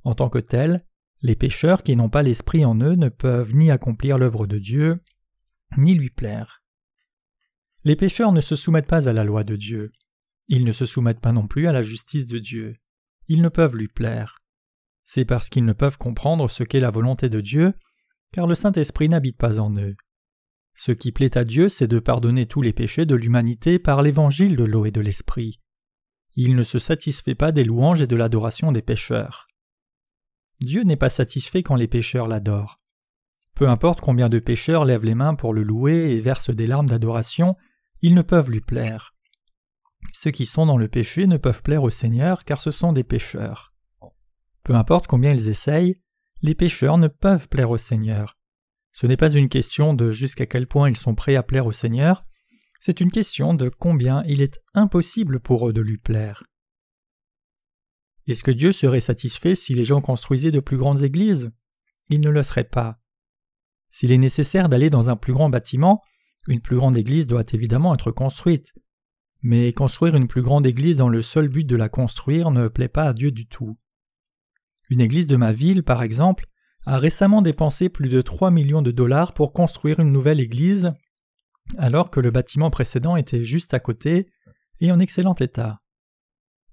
En 0.04 0.16
tant 0.16 0.30
que 0.30 0.40
tels, 0.40 0.86
les 1.22 1.36
pécheurs 1.36 1.84
qui 1.84 1.96
n'ont 1.96 2.10
pas 2.10 2.24
l'esprit 2.24 2.64
en 2.64 2.80
eux 2.80 2.96
ne 2.96 3.10
peuvent 3.10 3.54
ni 3.54 3.70
accomplir 3.70 4.18
l'œuvre 4.18 4.48
de 4.48 4.58
Dieu, 4.58 5.04
ni 5.78 5.94
lui 5.94 6.10
plaire. 6.10 6.64
Les 7.84 7.98
pécheurs 7.98 8.32
ne 8.32 8.40
se 8.40 8.56
soumettent 8.56 8.88
pas 8.88 9.10
à 9.10 9.14
la 9.14 9.26
loi 9.26 9.44
de 9.44 9.58
Dieu. 9.58 9.92
Ils 10.48 10.64
ne 10.64 10.72
se 10.72 10.86
soumettent 10.86 11.20
pas 11.20 11.34
non 11.34 11.48
plus 11.48 11.68
à 11.68 11.74
la 11.74 11.82
justice 11.82 12.28
de 12.28 12.40
Dieu. 12.40 12.78
Ils 13.28 13.42
ne 13.42 13.50
peuvent 13.50 13.76
lui 13.76 13.90
plaire. 13.90 14.40
C'est 15.04 15.26
parce 15.26 15.50
qu'ils 15.50 15.66
ne 15.66 15.74
peuvent 15.74 15.98
comprendre 15.98 16.50
ce 16.50 16.64
qu'est 16.64 16.80
la 16.80 16.92
volonté 16.92 17.30
de 17.30 17.42
Dieu, 17.42 17.74
car 18.32 18.48
le 18.48 18.56
Saint-Esprit 18.56 19.10
n'habite 19.10 19.38
pas 19.38 19.60
en 19.60 19.76
eux. 19.78 19.96
Ce 20.76 20.94
qui 20.94 21.12
plaît 21.12 21.38
à 21.38 21.44
Dieu, 21.44 21.68
c'est 21.68 21.88
de 21.88 22.00
pardonner 22.00 22.46
tous 22.46 22.62
les 22.62 22.74
péchés 22.74 23.06
de 23.06 23.16
l'humanité 23.16 23.80
par 23.80 24.02
l'évangile 24.02 24.56
de 24.56 24.64
l'eau 24.64 24.86
et 24.86 24.92
de 24.92 25.02
l'Esprit 25.02 25.60
il 26.42 26.56
ne 26.56 26.64
se 26.64 26.80
satisfait 26.80 27.36
pas 27.36 27.52
des 27.52 27.66
louanges 27.66 28.02
et 28.02 28.08
de 28.08 28.16
l'adoration 28.16 28.72
des 28.72 28.82
pécheurs. 28.82 29.50
Dieu 30.62 30.84
n'est 30.84 30.96
pas 30.96 31.10
satisfait 31.10 31.64
quand 31.64 31.76
les 31.76 31.90
pécheurs 31.90 32.30
l'adorent. 32.30 32.80
Peu 33.56 33.68
importe 33.68 34.00
combien 34.00 34.30
de 34.30 34.40
pécheurs 34.40 34.86
lèvent 34.86 35.04
les 35.04 35.16
mains 35.16 35.36
pour 35.36 35.54
le 35.54 35.64
louer 35.64 36.12
et 36.12 36.22
versent 36.22 36.50
des 36.50 36.66
larmes 36.66 36.88
d'adoration, 36.88 37.58
ils 38.02 38.16
ne 38.16 38.22
peuvent 38.22 38.50
lui 38.50 38.62
plaire. 38.62 39.16
Ceux 40.14 40.32
qui 40.32 40.46
sont 40.46 40.66
dans 40.66 40.78
le 40.78 40.88
péché 40.88 41.28
ne 41.28 41.36
peuvent 41.36 41.62
plaire 41.62 41.84
au 41.84 41.90
Seigneur 41.90 42.46
car 42.46 42.62
ce 42.62 42.72
sont 42.72 42.94
des 42.94 43.04
pécheurs. 43.04 43.74
Peu 44.64 44.76
importe 44.76 45.08
combien 45.08 45.34
ils 45.34 45.50
essayent, 45.50 46.00
les 46.42 46.56
pécheurs 46.56 46.98
ne 46.98 47.10
peuvent 47.10 47.50
plaire 47.50 47.70
au 47.70 47.78
Seigneur. 47.78 48.38
Ce 48.94 49.08
n'est 49.08 49.18
pas 49.18 49.32
une 49.32 49.50
question 49.50 49.94
de 49.94 50.14
jusqu'à 50.14 50.46
quel 50.46 50.68
point 50.68 50.90
ils 50.90 50.96
sont 50.96 51.16
prêts 51.16 51.36
à 51.36 51.44
plaire 51.44 51.66
au 51.66 51.74
Seigneur, 51.74 52.24
c'est 52.80 53.02
une 53.02 53.12
question 53.12 53.54
de 53.54 53.70
combien 53.70 54.24
il 54.26 54.42
est 54.42 54.62
impossible 54.74 55.40
pour 55.40 55.68
eux 55.68 55.74
de 55.74 55.82
lui 55.82 55.98
plaire. 55.98 56.44
Est-ce 58.28 58.44
que 58.44 58.52
Dieu 58.52 58.72
serait 58.72 59.00
satisfait 59.00 59.56
si 59.56 59.74
les 59.74 59.84
gens 59.84 60.02
construisaient 60.02 60.52
de 60.52 60.60
plus 60.60 60.78
grandes 60.78 61.02
églises? 61.02 61.52
Il 62.10 62.22
ne 62.22 62.30
le 62.30 62.44
serait 62.44 62.64
pas. 62.64 63.00
S'il 63.90 64.12
est 64.12 64.18
nécessaire 64.18 64.70
d'aller 64.70 64.90
dans 64.90 65.10
un 65.10 65.16
plus 65.16 65.34
grand 65.34 65.50
bâtiment, 65.50 66.02
une 66.48 66.62
plus 66.62 66.76
grande 66.76 66.96
église 66.96 67.28
doit 67.28 67.44
évidemment 67.54 67.94
être 67.94 68.12
construite. 68.12 68.74
Mais 69.42 69.74
construire 69.74 70.16
une 70.16 70.28
plus 70.28 70.42
grande 70.42 70.66
église 70.66 70.98
dans 70.98 71.10
le 71.10 71.22
seul 71.22 71.48
but 71.48 71.66
de 71.66 71.76
la 71.76 71.90
construire 71.90 72.52
ne 72.52 72.68
plaît 72.68 72.88
pas 72.88 73.06
à 73.06 73.14
Dieu 73.14 73.32
du 73.32 73.48
tout. 73.48 73.78
Une 74.90 75.02
église 75.02 75.28
de 75.28 75.36
ma 75.36 75.52
ville, 75.54 75.84
par 75.84 76.04
exemple, 76.04 76.46
a 76.86 76.98
récemment 76.98 77.42
dépensé 77.42 77.90
plus 77.90 78.10
de 78.10 78.22
3 78.22 78.52
millions 78.52 78.82
de 78.82 78.92
dollars 78.92 79.34
pour 79.34 79.54
construire 79.54 80.00
une 80.00 80.12
nouvelle 80.12 80.40
église, 80.40 80.94
alors 81.78 82.10
que 82.10 82.20
le 82.20 82.32
bâtiment 82.32 82.70
précédent 82.70 83.16
était 83.16 83.44
juste 83.44 83.74
à 83.74 83.80
côté 83.80 84.30
et 84.80 84.92
en 84.92 85.00
excellent 85.00 85.36
état. 85.36 85.82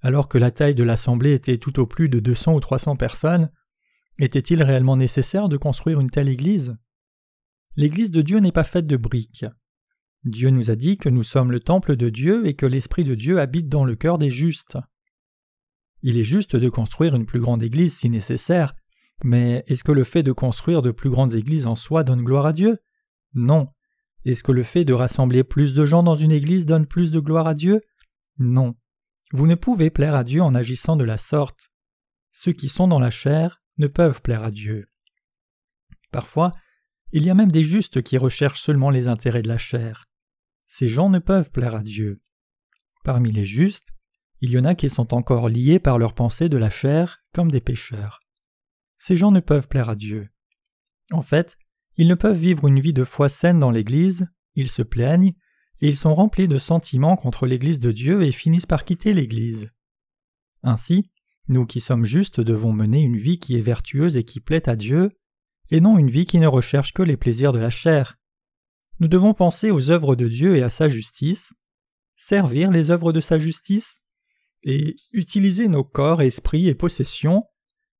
Alors 0.01 0.29
que 0.29 0.39
la 0.39 0.51
taille 0.51 0.75
de 0.75 0.85
l'assemblée 0.85 1.33
était 1.33 1.59
tout 1.59 1.81
au 1.81 1.87
plus 1.87 2.09
de 2.09 2.21
200 2.21 2.55
ou 2.55 2.61
300 2.61 2.97
personnes, 2.97 3.51
était-il 4.19 4.63
réellement 4.63 4.97
nécessaire 4.97 5.49
de 5.49 5.57
construire 5.57 6.01
une 6.01 6.11
telle 6.11 6.29
église? 6.29 6.77
L'église 7.77 8.11
de 8.11 8.23
Dieu 8.23 8.39
n'est 8.39 8.53
pas 8.53 8.65
faite 8.65 8.87
de 8.87 8.97
briques. 8.97 9.45
Dieu 10.25 10.51
nous 10.51 10.71
a 10.71 10.77
dit 10.77 10.97
que 10.97 11.09
nous 11.09 11.23
sommes 11.23 11.53
le 11.53 11.61
temple 11.61 11.97
de 11.97 12.09
Dieu 12.09 12.47
et 12.47 12.55
que 12.55 12.67
l'Esprit 12.67 13.05
de 13.05 13.15
Dieu 13.15 13.39
habite 13.39 13.69
dans 13.69 13.85
le 13.85 13.95
cœur 13.95 14.19
des 14.19 14.31
justes. 14.31 14.79
Il 16.03 16.19
est 16.19 16.25
juste 16.25 16.57
de 16.57 16.69
construire 16.69 17.15
une 17.15 17.27
plus 17.27 17.41
grande 17.41 17.63
église 17.63 17.97
si 17.97 18.09
nécessaire, 18.09 18.75
mais 19.23 19.65
est-ce 19.67 19.85
que 19.85 19.93
le 19.93 20.05
fait 20.05 20.23
de 20.23 20.33
construire 20.33 20.83
de 20.83 20.91
plus 20.91 21.11
grandes 21.11 21.35
églises 21.35 21.67
en 21.67 21.75
soi 21.75 22.05
donne 22.05 22.23
gloire 22.23 22.47
à 22.47 22.53
Dieu? 22.53 22.79
Non. 23.35 23.69
Est-ce 24.27 24.43
que 24.43 24.51
le 24.51 24.65
fait 24.65 24.85
de 24.85 24.93
rassembler 24.93 25.45
plus 25.45 25.73
de 25.73 25.87
gens 25.87 26.03
dans 26.03 26.17
une 26.17 26.33
église 26.33 26.67
donne 26.67 26.87
plus 26.87 27.13
de 27.13 27.21
gloire 27.21 27.47
à 27.47 27.55
Dieu? 27.55 27.81
Non. 28.39 28.75
Vous 29.33 29.47
ne 29.47 29.55
pouvez 29.55 29.89
plaire 29.89 30.17
à 30.17 30.25
Dieu 30.25 30.43
en 30.43 30.53
agissant 30.53 30.97
de 30.97 31.05
la 31.05 31.17
sorte. 31.17 31.71
Ceux 32.33 32.53
qui 32.53 32.69
sont 32.69 32.89
dans 32.89 32.99
la 32.99 33.11
chair 33.11 33.63
ne 33.79 33.87
peuvent 33.87 34.21
plaire 34.21 34.43
à 34.43 34.51
Dieu. 34.51 34.89
Parfois, 36.11 36.51
il 37.13 37.23
y 37.23 37.31
a 37.31 37.35
même 37.35 37.53
des 37.53 37.63
justes 37.63 38.03
qui 38.03 38.19
recherchent 38.19 38.61
seulement 38.61 38.91
les 38.91 39.07
intérêts 39.07 39.43
de 39.43 39.49
la 39.49 39.59
chair. 39.59 40.07
Ces 40.67 40.89
gens 40.89 41.09
ne 41.09 41.21
peuvent 41.21 41.53
plaire 41.53 41.77
à 41.77 41.85
Dieu. 41.85 42.21
Parmi 43.05 43.31
les 43.31 43.47
justes, 43.47 43.91
il 44.41 44.51
y 44.51 44.59
en 44.59 44.65
a 44.65 44.75
qui 44.75 44.91
sont 44.91 45.15
encore 45.15 45.49
liés 45.49 45.79
par 45.79 45.99
leurs 45.99 46.15
pensées 46.15 46.49
de 46.49 46.59
la 46.59 46.69
chair 46.69 47.23
comme 47.33 47.53
des 47.53 47.61
pécheurs. 47.61 48.19
Ces 48.99 49.17
gens 49.17 49.31
ne 49.31 49.39
peuvent 49.39 49.69
plaire 49.69 49.89
à 49.89 49.95
Dieu. 49.95 50.31
En 51.13 51.23
fait, 51.23 51.57
ils 51.97 52.09
ne 52.09 52.15
peuvent 52.15 52.39
vivre 52.39 52.67
une 52.67 52.81
vie 52.81 52.93
de 52.93 53.05
foi 53.05 53.29
saine 53.29 53.61
dans 53.61 53.71
l'Église, 53.71 54.29
ils 54.55 54.69
se 54.69 54.83
plaignent, 54.83 55.35
et 55.81 55.89
ils 55.89 55.97
sont 55.97 56.15
remplis 56.15 56.49
de 56.49 56.59
sentiments 56.59 57.17
contre 57.17 57.47
l'Église 57.47 57.81
de 57.81 57.93
Dieu 57.93 58.23
et 58.23 58.33
finissent 58.33 58.67
par 58.67 58.85
quitter 58.85 59.13
l'Église. 59.13 59.73
Ainsi, 60.63 61.11
nous 61.49 61.67
qui 61.67 61.81
sommes 61.81 62.05
justes 62.05 62.41
devons 62.41 62.73
mener 62.73 63.03
une 63.03 63.19
vie 63.19 63.39
qui 63.39 63.57
est 63.57 63.63
vertueuse 63.63 64.17
et 64.17 64.25
qui 64.25 64.41
plaît 64.41 64.69
à 64.69 64.77
Dieu, 64.77 65.11
et 65.71 65.81
non 65.81 65.99
une 65.99 66.11
vie 66.11 66.27
qui 66.27 66.39
ne 66.39 66.47
recherche 66.47 66.93
que 66.93 67.03
les 67.03 67.17
plaisirs 67.17 67.53
de 67.53 67.59
la 67.59 67.71
chair. 67.71 68.19
Nous 68.99 69.09
devons 69.09 69.35
penser 69.35 69.71
aux 69.71 69.91
œuvres 69.91 70.17
de 70.17 70.29
Dieu 70.29 70.57
et 70.57 70.63
à 70.63 70.71
sa 70.71 70.89
justice, 70.89 71.53
servir 72.17 72.71
les 72.71 72.91
œuvres 72.91 73.13
de 73.13 73.21
sa 73.21 73.39
justice, 73.39 74.01
et 74.63 74.97
utiliser 75.13 75.69
nos 75.69 75.85
corps, 75.85 76.23
esprits 76.23 76.69
et 76.69 76.75
possessions 76.75 77.43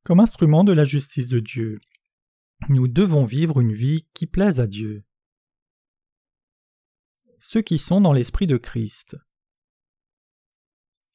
comme 0.05 0.21
instruments 0.21 0.65
de 0.65 0.73
la 0.73 0.85
justice 0.85 1.29
de 1.29 1.41
Dieu. 1.41 1.79
Nous 2.69 2.89
devons 2.89 3.25
vivre 3.25 3.61
une 3.61 3.73
vie 3.73 4.07
qui 4.13 4.27
plaise 4.27 4.61
à 4.61 4.67
Dieu. 4.67 5.05
Ceux 7.39 7.63
qui 7.63 7.79
sont 7.79 8.01
dans 8.01 8.13
l'esprit 8.13 8.47
de 8.47 8.57
Christ. 8.57 9.17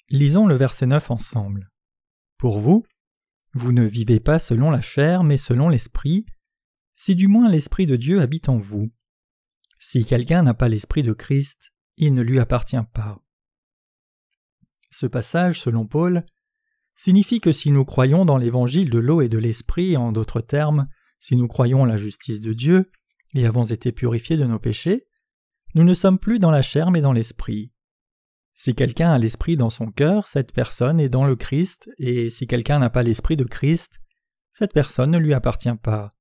Lisons 0.09 0.45
le 0.45 0.55
verset 0.55 0.85
9 0.85 1.11
ensemble. 1.11 1.69
Pour 2.37 2.59
vous, 2.59 2.83
vous 3.53 3.71
ne 3.71 3.83
vivez 3.83 4.19
pas 4.19 4.39
selon 4.39 4.71
la 4.71 4.81
chair, 4.81 5.23
mais 5.23 5.37
selon 5.37 5.67
l'esprit, 5.67 6.25
si 6.95 7.15
du 7.15 7.27
moins 7.27 7.49
l'esprit 7.49 7.85
de 7.85 7.95
Dieu 7.95 8.21
habite 8.21 8.47
en 8.47 8.57
vous. 8.57 8.91
Si 9.79 10.05
quelqu'un 10.05 10.43
n'a 10.43 10.53
pas 10.53 10.69
l'esprit 10.69 11.03
de 11.03 11.13
Christ, 11.13 11.73
il 11.97 12.13
ne 12.13 12.21
lui 12.21 12.39
appartient 12.39 12.77
pas. 12.93 13.19
Ce 14.91 15.05
passage, 15.05 15.59
selon 15.59 15.85
Paul, 15.85 16.25
signifie 16.95 17.41
que 17.41 17.51
si 17.51 17.71
nous 17.71 17.83
croyons 17.83 18.25
dans 18.25 18.37
l'évangile 18.37 18.89
de 18.89 18.99
l'eau 18.99 19.21
et 19.21 19.29
de 19.29 19.39
l'esprit, 19.39 19.97
en 19.97 20.11
d'autres 20.11 20.41
termes, 20.41 20.87
si 21.21 21.35
nous 21.35 21.47
croyons 21.47 21.85
la 21.85 21.97
justice 21.97 22.41
de 22.41 22.51
Dieu, 22.51 22.91
et 23.35 23.45
avons 23.45 23.63
été 23.63 23.91
purifiés 23.91 24.37
de 24.37 24.43
nos 24.43 24.59
péchés, 24.59 25.07
nous 25.75 25.83
ne 25.83 25.93
sommes 25.93 26.17
plus 26.17 26.39
dans 26.39 26.51
la 26.51 26.63
chair 26.63 26.89
mais 26.89 26.99
dans 26.99 27.13
l'esprit. 27.13 27.71
Si 28.53 28.73
quelqu'un 28.75 29.11
a 29.11 29.19
l'esprit 29.19 29.55
dans 29.55 29.69
son 29.69 29.91
cœur, 29.91 30.27
cette 30.27 30.51
personne 30.51 30.99
est 30.99 31.09
dans 31.09 31.25
le 31.25 31.35
Christ, 31.35 31.89
et 31.99 32.29
si 32.31 32.47
quelqu'un 32.47 32.79
n'a 32.79 32.89
pas 32.89 33.03
l'esprit 33.03 33.37
de 33.37 33.43
Christ, 33.43 34.01
cette 34.51 34.73
personne 34.73 35.11
ne 35.11 35.19
lui 35.19 35.33
appartient 35.33 35.69
pas. 35.81 36.15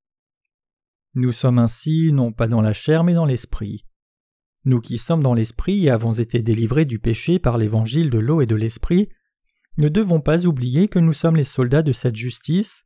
Nous 1.15 1.31
sommes 1.33 1.59
ainsi 1.59 2.13
non 2.13 2.31
pas 2.31 2.47
dans 2.47 2.61
la 2.61 2.71
chair 2.71 3.03
mais 3.03 3.15
dans 3.15 3.25
l'esprit. 3.25 3.87
Nous 4.65 4.79
qui 4.81 4.99
sommes 4.99 5.23
dans 5.23 5.33
l'esprit 5.33 5.85
et 5.85 5.89
avons 5.89 6.13
été 6.13 6.43
délivrés 6.43 6.85
du 6.85 6.99
péché 6.99 7.39
par 7.39 7.57
l'évangile 7.57 8.11
de 8.11 8.19
l'eau 8.19 8.41
et 8.41 8.45
de 8.45 8.55
l'esprit, 8.55 9.09
ne 9.77 9.89
devons 9.89 10.21
pas 10.21 10.45
oublier 10.45 10.87
que 10.87 10.99
nous 10.99 11.13
sommes 11.13 11.35
les 11.35 11.43
soldats 11.43 11.81
de 11.81 11.91
cette 11.91 12.15
justice, 12.15 12.85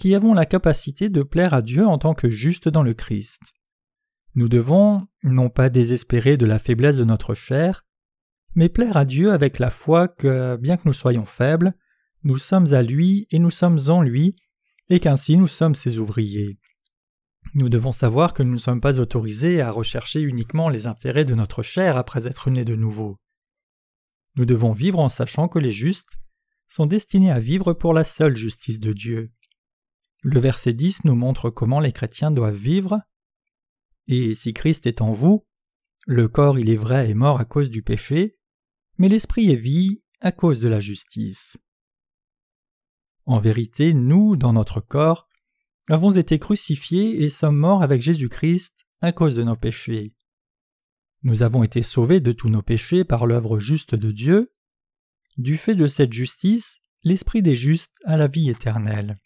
qui 0.00 0.14
avons 0.14 0.32
la 0.32 0.46
capacité 0.46 1.10
de 1.10 1.22
plaire 1.22 1.52
à 1.52 1.60
Dieu 1.60 1.86
en 1.86 1.98
tant 1.98 2.14
que 2.14 2.30
justes 2.30 2.70
dans 2.70 2.82
le 2.82 2.94
Christ. 2.94 3.42
Nous 4.34 4.48
devons, 4.48 5.06
non 5.22 5.50
pas 5.50 5.68
désespérer 5.68 6.38
de 6.38 6.46
la 6.46 6.58
faiblesse 6.58 6.96
de 6.96 7.04
notre 7.04 7.34
chair, 7.34 7.84
mais 8.54 8.70
plaire 8.70 8.96
à 8.96 9.04
Dieu 9.04 9.30
avec 9.30 9.58
la 9.58 9.68
foi 9.68 10.08
que, 10.08 10.56
bien 10.56 10.78
que 10.78 10.86
nous 10.86 10.94
soyons 10.94 11.26
faibles, 11.26 11.74
nous 12.22 12.38
sommes 12.38 12.72
à 12.72 12.80
lui 12.80 13.26
et 13.30 13.38
nous 13.38 13.50
sommes 13.50 13.78
en 13.88 14.00
lui, 14.00 14.36
et 14.88 15.00
qu'ainsi 15.00 15.36
nous 15.36 15.46
sommes 15.46 15.74
ses 15.74 15.98
ouvriers. 15.98 16.58
Nous 17.52 17.68
devons 17.68 17.92
savoir 17.92 18.32
que 18.32 18.42
nous 18.42 18.54
ne 18.54 18.58
sommes 18.58 18.80
pas 18.80 19.00
autorisés 19.00 19.60
à 19.60 19.70
rechercher 19.70 20.22
uniquement 20.22 20.70
les 20.70 20.86
intérêts 20.86 21.26
de 21.26 21.34
notre 21.34 21.62
chair 21.62 21.98
après 21.98 22.26
être 22.26 22.48
nés 22.48 22.64
de 22.64 22.74
nouveau. 22.74 23.18
Nous 24.36 24.46
devons 24.46 24.72
vivre 24.72 24.98
en 24.98 25.10
sachant 25.10 25.46
que 25.46 25.58
les 25.58 25.72
justes 25.72 26.18
sont 26.68 26.86
destinés 26.86 27.30
à 27.30 27.38
vivre 27.38 27.74
pour 27.74 27.92
la 27.92 28.04
seule 28.04 28.36
justice 28.36 28.80
de 28.80 28.94
Dieu. 28.94 29.30
Le 30.22 30.38
verset 30.38 30.74
10 30.74 31.04
nous 31.04 31.14
montre 31.14 31.48
comment 31.48 31.80
les 31.80 31.92
chrétiens 31.92 32.30
doivent 32.30 32.54
vivre. 32.54 33.00
Et 34.06 34.34
si 34.34 34.52
Christ 34.52 34.86
est 34.86 35.00
en 35.00 35.12
vous, 35.12 35.46
le 36.06 36.28
corps 36.28 36.58
il 36.58 36.68
est 36.68 36.76
vrai 36.76 37.08
est 37.08 37.14
mort 37.14 37.40
à 37.40 37.44
cause 37.44 37.70
du 37.70 37.82
péché, 37.82 38.38
mais 38.98 39.08
l'esprit 39.08 39.50
est 39.50 39.56
vie 39.56 40.02
à 40.20 40.32
cause 40.32 40.60
de 40.60 40.68
la 40.68 40.80
justice. 40.80 41.56
En 43.24 43.38
vérité, 43.38 43.94
nous, 43.94 44.36
dans 44.36 44.52
notre 44.52 44.80
corps, 44.80 45.26
avons 45.88 46.10
été 46.10 46.38
crucifiés 46.38 47.22
et 47.22 47.30
sommes 47.30 47.56
morts 47.56 47.82
avec 47.82 48.02
Jésus-Christ 48.02 48.86
à 49.00 49.12
cause 49.12 49.34
de 49.34 49.42
nos 49.42 49.56
péchés. 49.56 50.14
Nous 51.22 51.42
avons 51.42 51.62
été 51.62 51.82
sauvés 51.82 52.20
de 52.20 52.32
tous 52.32 52.48
nos 52.48 52.62
péchés 52.62 53.04
par 53.04 53.26
l'œuvre 53.26 53.58
juste 53.58 53.94
de 53.94 54.10
Dieu. 54.10 54.52
Du 55.36 55.56
fait 55.56 55.74
de 55.74 55.86
cette 55.86 56.12
justice, 56.12 56.78
l'Esprit 57.04 57.42
des 57.42 57.56
justes 57.56 57.96
a 58.04 58.16
la 58.16 58.26
vie 58.26 58.50
éternelle. 58.50 59.18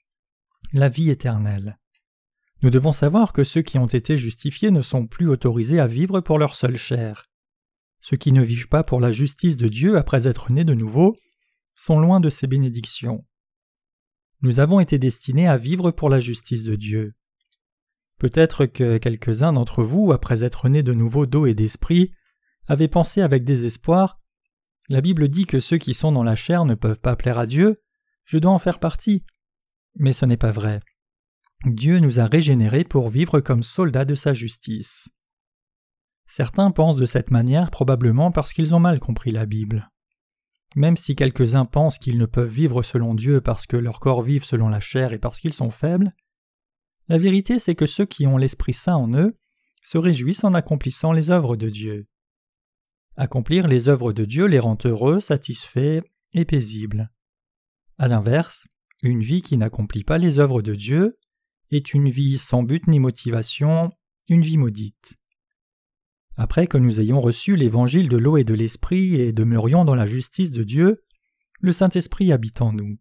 La 0.74 0.90
vie 0.90 1.08
éternelle. 1.08 1.78
Nous 2.60 2.68
devons 2.68 2.92
savoir 2.92 3.32
que 3.32 3.44
ceux 3.44 3.62
qui 3.62 3.78
ont 3.78 3.86
été 3.86 4.18
justifiés 4.18 4.70
ne 4.70 4.82
sont 4.82 5.06
plus 5.06 5.30
autorisés 5.30 5.80
à 5.80 5.86
vivre 5.86 6.20
pour 6.20 6.38
leur 6.38 6.54
seule 6.54 6.76
chair. 6.76 7.30
Ceux 8.00 8.18
qui 8.18 8.32
ne 8.32 8.42
vivent 8.42 8.68
pas 8.68 8.84
pour 8.84 9.00
la 9.00 9.12
justice 9.12 9.56
de 9.56 9.68
Dieu 9.68 9.96
après 9.96 10.28
être 10.28 10.52
nés 10.52 10.64
de 10.64 10.74
nouveau 10.74 11.16
sont 11.74 11.98
loin 11.98 12.20
de 12.20 12.28
ses 12.28 12.46
bénédictions 12.46 13.24
nous 14.44 14.60
avons 14.60 14.78
été 14.78 14.98
destinés 14.98 15.48
à 15.48 15.56
vivre 15.56 15.90
pour 15.90 16.10
la 16.10 16.20
justice 16.20 16.64
de 16.64 16.76
Dieu. 16.76 17.14
Peut-être 18.18 18.66
que 18.66 18.98
quelques-uns 18.98 19.54
d'entre 19.54 19.82
vous, 19.82 20.12
après 20.12 20.44
être 20.44 20.68
nés 20.68 20.82
de 20.82 20.92
nouveau 20.92 21.24
d'eau 21.24 21.46
et 21.46 21.54
d'esprit, 21.54 22.12
avaient 22.66 22.88
pensé 22.88 23.22
avec 23.22 23.44
désespoir 23.44 24.20
La 24.90 25.00
Bible 25.00 25.28
dit 25.28 25.46
que 25.46 25.60
ceux 25.60 25.78
qui 25.78 25.94
sont 25.94 26.12
dans 26.12 26.22
la 26.22 26.36
chair 26.36 26.66
ne 26.66 26.74
peuvent 26.74 27.00
pas 27.00 27.16
plaire 27.16 27.38
à 27.38 27.46
Dieu, 27.46 27.74
je 28.26 28.36
dois 28.36 28.52
en 28.52 28.58
faire 28.58 28.80
partie. 28.80 29.24
Mais 29.96 30.12
ce 30.12 30.26
n'est 30.26 30.36
pas 30.36 30.52
vrai. 30.52 30.80
Dieu 31.64 31.98
nous 31.98 32.20
a 32.20 32.26
régénérés 32.26 32.84
pour 32.84 33.08
vivre 33.08 33.40
comme 33.40 33.62
soldats 33.62 34.04
de 34.04 34.14
sa 34.14 34.34
justice. 34.34 35.08
Certains 36.26 36.70
pensent 36.70 36.96
de 36.96 37.06
cette 37.06 37.30
manière 37.30 37.70
probablement 37.70 38.32
parce 38.32 38.52
qu'ils 38.52 38.74
ont 38.74 38.80
mal 38.80 39.00
compris 39.00 39.30
la 39.30 39.46
Bible. 39.46 39.90
Même 40.74 40.96
si 40.96 41.14
quelques-uns 41.14 41.64
pensent 41.64 41.98
qu'ils 41.98 42.18
ne 42.18 42.26
peuvent 42.26 42.48
vivre 42.48 42.82
selon 42.82 43.14
Dieu 43.14 43.40
parce 43.40 43.66
que 43.66 43.76
leur 43.76 44.00
corps 44.00 44.22
vivent 44.22 44.44
selon 44.44 44.68
la 44.68 44.80
chair 44.80 45.12
et 45.12 45.18
parce 45.18 45.40
qu'ils 45.40 45.54
sont 45.54 45.70
faibles, 45.70 46.10
la 47.08 47.18
vérité 47.18 47.58
c'est 47.58 47.74
que 47.74 47.86
ceux 47.86 48.06
qui 48.06 48.26
ont 48.26 48.36
l'Esprit 48.36 48.72
Saint 48.72 48.96
en 48.96 49.12
eux 49.14 49.36
se 49.82 49.98
réjouissent 49.98 50.44
en 50.44 50.54
accomplissant 50.54 51.12
les 51.12 51.30
œuvres 51.30 51.56
de 51.56 51.68
Dieu. 51.68 52.06
Accomplir 53.16 53.68
les 53.68 53.88
œuvres 53.88 54.12
de 54.12 54.24
Dieu 54.24 54.46
les 54.46 54.58
rend 54.58 54.78
heureux, 54.84 55.20
satisfaits 55.20 56.02
et 56.32 56.44
paisibles. 56.44 57.10
A 57.98 58.08
l'inverse, 58.08 58.66
une 59.04 59.22
vie 59.22 59.42
qui 59.42 59.58
n'accomplit 59.58 60.02
pas 60.02 60.16
les 60.16 60.38
œuvres 60.38 60.62
de 60.62 60.74
Dieu 60.74 61.18
est 61.70 61.92
une 61.92 62.08
vie 62.08 62.38
sans 62.38 62.62
but 62.62 62.86
ni 62.86 62.98
motivation, 62.98 63.90
une 64.30 64.40
vie 64.40 64.56
maudite. 64.56 65.14
Après 66.36 66.66
que 66.66 66.78
nous 66.78 67.00
ayons 67.00 67.20
reçu 67.20 67.54
l'évangile 67.54 68.08
de 68.08 68.16
l'eau 68.16 68.38
et 68.38 68.44
de 68.44 68.54
l'esprit 68.54 69.16
et 69.16 69.32
demeurions 69.32 69.84
dans 69.84 69.94
la 69.94 70.06
justice 70.06 70.52
de 70.52 70.64
Dieu, 70.64 71.04
le 71.60 71.72
Saint-Esprit 71.72 72.32
habite 72.32 72.62
en 72.62 72.72
nous. 72.72 72.98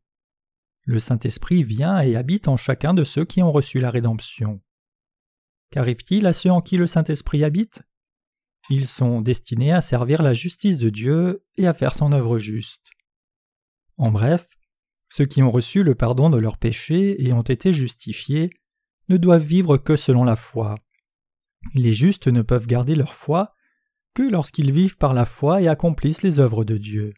Le 0.85 0.99
Saint-Esprit 0.99 1.63
vient 1.63 2.01
et 2.01 2.17
habite 2.17 2.49
en 2.49 2.57
chacun 2.57 2.93
de 2.93 3.05
ceux 3.05 3.23
qui 3.23 3.41
ont 3.41 3.51
reçu 3.51 3.79
la 3.79 3.89
rédemption. 3.89 4.61
Qu'arrive-t-il 5.71 6.27
à 6.27 6.33
ceux 6.33 6.51
en 6.51 6.61
qui 6.61 6.75
le 6.75 6.85
Saint-Esprit 6.85 7.45
habite? 7.45 7.81
Ils 8.69 8.87
sont 8.87 9.21
destinés 9.21 9.71
à 9.71 9.79
servir 9.79 10.21
la 10.21 10.33
justice 10.33 10.77
de 10.77 10.89
Dieu 10.89 11.45
et 11.57 11.65
à 11.65 11.73
faire 11.73 11.93
son 11.93 12.11
œuvre 12.11 12.39
juste. 12.39 12.91
En 13.97 14.11
bref, 14.11 14.45
ceux 15.15 15.25
qui 15.27 15.43
ont 15.43 15.51
reçu 15.51 15.83
le 15.83 15.93
pardon 15.93 16.31
de 16.31 16.39
leurs 16.39 16.57
péchés 16.57 17.23
et 17.23 17.33
ont 17.33 17.43
été 17.43 17.71
justifiés 17.71 18.49
ne 19.09 19.17
doivent 19.17 19.45
vivre 19.45 19.77
que 19.77 19.95
selon 19.95 20.23
la 20.23 20.35
foi. 20.35 20.73
Les 21.75 21.93
justes 21.93 22.27
ne 22.27 22.41
peuvent 22.41 22.65
garder 22.65 22.95
leur 22.95 23.13
foi 23.13 23.53
que 24.15 24.23
lorsqu'ils 24.23 24.71
vivent 24.71 24.97
par 24.97 25.13
la 25.13 25.25
foi 25.25 25.61
et 25.61 25.67
accomplissent 25.67 26.23
les 26.23 26.39
œuvres 26.39 26.63
de 26.63 26.77
Dieu. 26.77 27.13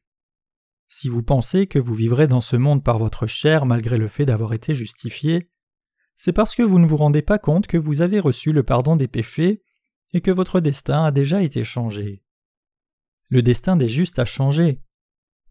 Si 0.89 1.07
vous 1.07 1.23
pensez 1.23 1.67
que 1.67 1.79
vous 1.79 1.93
vivrez 1.93 2.27
dans 2.27 2.41
ce 2.41 2.57
monde 2.57 2.83
par 2.83 2.99
votre 2.99 3.27
chair 3.27 3.65
malgré 3.65 3.97
le 3.97 4.09
fait 4.09 4.25
d'avoir 4.25 4.51
été 4.51 4.75
justifié, 4.75 5.49
c'est 6.17 6.33
parce 6.33 6.53
que 6.53 6.63
vous 6.63 6.79
ne 6.79 6.85
vous 6.85 6.97
rendez 6.97 7.21
pas 7.21 7.39
compte 7.39 7.65
que 7.65 7.77
vous 7.77 8.01
avez 8.01 8.19
reçu 8.19 8.51
le 8.51 8.63
pardon 8.63 8.97
des 8.97 9.07
péchés 9.07 9.63
et 10.11 10.19
que 10.19 10.31
votre 10.31 10.59
destin 10.59 11.05
a 11.05 11.11
déjà 11.11 11.41
été 11.43 11.63
changé. 11.63 12.25
Le 13.29 13.41
destin 13.41 13.77
des 13.77 13.87
justes 13.87 14.19
a 14.19 14.25
changé. 14.25 14.81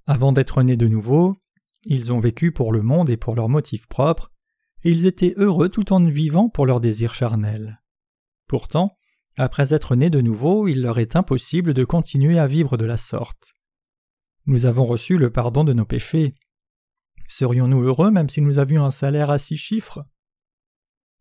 Avant 0.07 0.33
d'être 0.33 0.63
nés 0.63 0.77
de 0.77 0.89
nouveau, 0.89 1.39
ils 1.87 2.13
ont 2.13 2.19
vécu 2.19 2.53
pour 2.53 2.73
le 2.73 2.83
monde 2.83 3.11
et 3.11 3.17
pour 3.17 3.35
leurs 3.35 3.49
motifs 3.49 3.87
propres, 3.87 4.31
et 4.83 4.91
ils 4.91 5.07
étaient 5.07 5.35
heureux 5.37 5.69
tout 5.69 5.93
en 5.93 6.05
vivant 6.05 6.49
pour 6.49 6.67
leurs 6.67 6.81
désirs 6.81 7.15
charnels. 7.15 7.81
Pourtant, 8.47 8.97
après 9.37 9.75
être 9.75 9.97
nés 9.97 10.11
de 10.11 10.21
nouveau, 10.21 10.69
il 10.69 10.83
leur 10.83 10.99
est 10.99 11.17
impossible 11.17 11.75
de 11.75 11.85
continuer 11.85 12.39
à 12.39 12.47
vivre 12.47 12.77
de 12.77 12.85
la 12.85 12.97
sorte. 12.97 13.53
Nous 14.47 14.67
avons 14.67 14.85
reçu 14.85 15.17
le 15.17 15.31
pardon 15.31 15.65
de 15.65 15.73
nos 15.73 15.87
péchés. 15.87 16.35
Serions-nous 17.29 17.83
heureux 17.83 18.11
même 18.11 18.29
si 18.29 18.43
nous 18.43 18.59
avions 18.59 18.85
un 18.85 18.91
salaire 18.91 19.31
à 19.31 19.39
six 19.39 19.57
chiffres? 19.57 20.05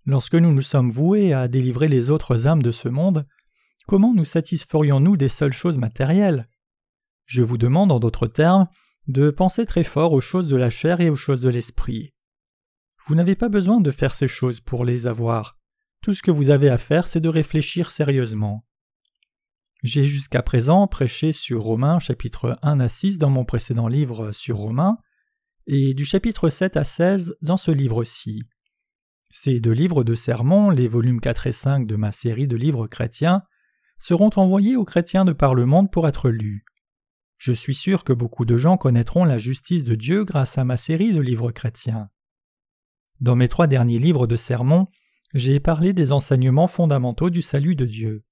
Lorsque 0.05 0.35
nous 0.35 0.53
nous 0.53 0.61
sommes 0.61 0.91
voués 0.91 1.33
à 1.33 1.47
délivrer 1.47 1.87
les 1.87 2.09
autres 2.09 2.45
âmes 2.45 2.61
de 2.61 2.73
ce 2.73 2.89
monde, 2.89 3.25
comment 3.87 4.13
nous 4.13 4.25
satisferions-nous 4.25 5.15
des 5.15 5.29
seules 5.29 5.53
choses 5.53 5.77
matérielles? 5.77 6.49
Je 7.25 7.41
vous 7.41 7.57
demande 7.57 7.91
en 7.91 7.99
d'autres 7.99 8.27
termes 8.27 8.67
de 9.07 9.29
penser 9.29 9.65
très 9.65 9.83
fort 9.83 10.13
aux 10.13 10.21
choses 10.21 10.47
de 10.47 10.55
la 10.55 10.69
chair 10.69 11.01
et 11.01 11.09
aux 11.09 11.15
choses 11.15 11.39
de 11.39 11.49
l'esprit. 11.49 12.13
Vous 13.05 13.15
n'avez 13.15 13.35
pas 13.35 13.49
besoin 13.49 13.81
de 13.81 13.91
faire 13.91 14.13
ces 14.13 14.27
choses 14.27 14.61
pour 14.61 14.85
les 14.85 15.07
avoir. 15.07 15.57
Tout 16.01 16.13
ce 16.13 16.23
que 16.23 16.31
vous 16.31 16.49
avez 16.49 16.69
à 16.69 16.77
faire, 16.77 17.07
c'est 17.07 17.19
de 17.19 17.29
réfléchir 17.29 17.91
sérieusement. 17.91 18.65
J'ai 19.83 20.05
jusqu'à 20.05 20.41
présent 20.41 20.87
prêché 20.87 21.33
sur 21.33 21.63
Romains 21.63 21.99
chapitre 21.99 22.57
1 22.61 22.79
à 22.79 22.87
6 22.87 23.17
dans 23.17 23.29
mon 23.29 23.43
précédent 23.43 23.89
livre 23.89 24.31
sur 24.31 24.55
Romains, 24.57 24.97
et 25.67 25.93
du 25.93 26.05
chapitre 26.05 26.49
7 26.49 26.77
à 26.77 26.85
16 26.85 27.35
dans 27.41 27.57
ce 27.57 27.71
livre-ci. 27.71 28.43
Ces 29.31 29.59
deux 29.59 29.71
livres 29.71 30.03
de 30.03 30.15
sermons, 30.15 30.69
les 30.69 30.87
volumes 30.87 31.19
4 31.19 31.47
et 31.47 31.51
5 31.51 31.87
de 31.87 31.95
ma 31.95 32.11
série 32.11 32.47
de 32.47 32.55
livres 32.55 32.87
chrétiens, 32.87 33.43
seront 33.97 34.29
envoyés 34.35 34.75
aux 34.77 34.85
chrétiens 34.85 35.25
de 35.25 35.33
par 35.33 35.53
le 35.55 35.65
monde 35.65 35.91
pour 35.91 36.07
être 36.07 36.29
lus. 36.29 36.63
Je 37.45 37.51
suis 37.51 37.75
sûr 37.75 38.05
que 38.05 38.13
beaucoup 38.13 38.45
de 38.45 38.55
gens 38.55 38.77
connaîtront 38.77 39.25
la 39.25 39.37
justice 39.37 39.83
de 39.83 39.95
Dieu 39.95 40.23
grâce 40.23 40.57
à 40.57 40.63
ma 40.63 40.77
série 40.77 41.11
de 41.11 41.19
livres 41.19 41.51
chrétiens. 41.51 42.07
Dans 43.19 43.35
mes 43.35 43.49
trois 43.49 43.67
derniers 43.67 43.99
livres 43.99 44.27
de 44.27 44.37
sermons, 44.37 44.87
j'ai 45.33 45.59
parlé 45.59 45.91
des 45.91 46.13
enseignements 46.13 46.67
fondamentaux 46.67 47.29
du 47.29 47.41
salut 47.41 47.75
de 47.75 47.85
Dieu. 47.85 48.23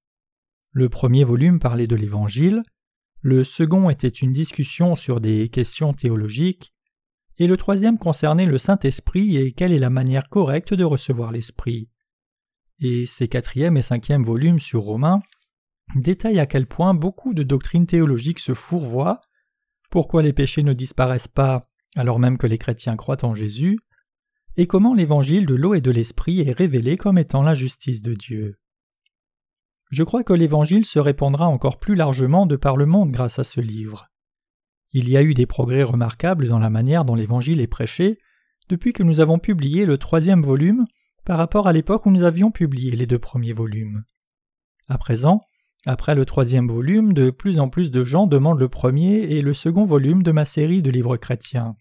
Le 0.72 0.88
premier 0.88 1.26
volume 1.26 1.60
parlait 1.60 1.88
de 1.88 1.96
l'Évangile, 1.98 2.64
le 3.20 3.44
second 3.44 3.90
était 3.90 4.08
une 4.08 4.32
discussion 4.32 4.96
sur 4.96 5.20
des 5.20 5.50
questions 5.50 5.92
théologiques, 5.92 6.74
et 7.38 7.48
le 7.48 7.58
troisième 7.58 7.98
concernait 7.98 8.46
le 8.46 8.60
Saint-Esprit 8.60 9.36
et 9.36 9.52
quelle 9.52 9.74
est 9.74 9.80
la 9.80 9.90
manière 9.90 10.30
correcte 10.30 10.74
de 10.74 10.86
recevoir 10.86 11.34
l'Esprit. 11.34 11.90
Et 12.80 13.06
ces 13.06 13.28
quatrième 13.28 13.76
et 13.76 13.82
cinquième 13.82 14.24
volumes 14.24 14.60
sur 14.60 14.84
Romains 14.84 15.22
détaillent 15.96 16.40
à 16.40 16.46
quel 16.46 16.68
point 16.68 16.94
beaucoup 16.94 17.34
de 17.34 17.44
doctrines 17.44 17.86
théologiques 17.86 18.40
se 18.40 18.54
fourvoient, 18.54 19.22
pourquoi 19.90 20.22
les 20.22 20.34
péchés 20.34 20.64
ne 20.64 20.74
disparaissent 20.74 21.28
pas 21.28 21.68
alors 21.96 22.20
même 22.20 22.38
que 22.38 22.48
les 22.48 22.58
chrétiens 22.58 22.96
croient 22.96 23.26
en 23.26 23.36
Jésus, 23.36 23.80
et 24.58 24.68
comment 24.68 24.94
l'évangile 24.94 25.46
de 25.46 25.56
l'eau 25.56 25.74
et 25.74 25.82
de 25.82 25.92
l'esprit 25.92 26.42
est 26.42 26.52
révélé 26.52 26.98
comme 26.98 27.18
étant 27.18 27.42
la 27.42 27.54
justice 27.54 28.02
de 28.02 28.14
Dieu? 28.14 28.58
Je 29.92 30.04
crois 30.04 30.24
que 30.24 30.34
l'évangile 30.34 30.86
se 30.86 31.00
répandra 31.00 31.48
encore 31.48 31.80
plus 31.80 31.96
largement 31.96 32.46
de 32.46 32.56
par 32.56 32.78
le 32.78 32.86
monde 32.86 33.12
grâce 33.12 33.40
à 33.40 33.44
ce 33.44 33.60
livre. 33.60 34.08
Il 34.94 35.10
y 35.10 35.18
a 35.18 35.24
eu 35.24 35.34
des 35.34 35.46
progrès 35.46 35.84
remarquables 35.84 36.48
dans 36.48 36.60
la 36.60 36.70
manière 36.70 37.06
dont 37.06 37.16
l'Évangile 37.16 37.62
est 37.62 37.68
prêché 37.68 38.18
depuis 38.70 38.94
que 38.94 39.04
nous 39.04 39.20
avons 39.20 39.40
publié 39.40 39.86
le 39.86 39.98
troisième 39.98 40.44
volume 40.44 40.86
par 41.26 41.38
rapport 41.38 41.68
à 41.68 41.74
l'époque 41.74 42.06
où 42.06 42.12
nous 42.12 42.24
avions 42.24 42.52
publié 42.52 42.96
les 42.96 43.06
deux 43.06 43.20
premiers 43.20 43.54
volumes. 43.54 44.04
À 44.88 44.98
présent, 44.98 45.42
après 45.86 46.14
le 46.14 46.26
troisième 46.26 46.68
volume, 46.68 47.14
de 47.14 47.32
plus 47.32 47.60
en 47.60 47.70
plus 47.70 47.90
de 47.90 48.04
gens 48.04 48.28
demandent 48.28 48.60
le 48.60 48.70
premier 48.70 49.24
et 49.24 49.42
le 49.42 49.54
second 49.54 49.86
volume 49.86 50.22
de 50.22 50.32
ma 50.32 50.46
série 50.46 50.82
de 50.82 50.92
livres 50.92 51.18
chrétiens. 51.18 51.76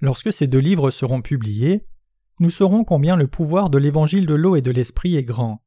Lorsque 0.00 0.32
ces 0.32 0.46
deux 0.46 0.58
livres 0.58 0.90
seront 0.90 1.20
publiés, 1.20 1.86
nous 2.40 2.50
saurons 2.50 2.84
combien 2.84 3.16
le 3.16 3.28
pouvoir 3.28 3.70
de 3.70 3.78
l'évangile 3.78 4.26
de 4.26 4.34
l'eau 4.34 4.56
et 4.56 4.62
de 4.62 4.70
l'esprit 4.70 5.16
est 5.16 5.24
grand. 5.24 5.62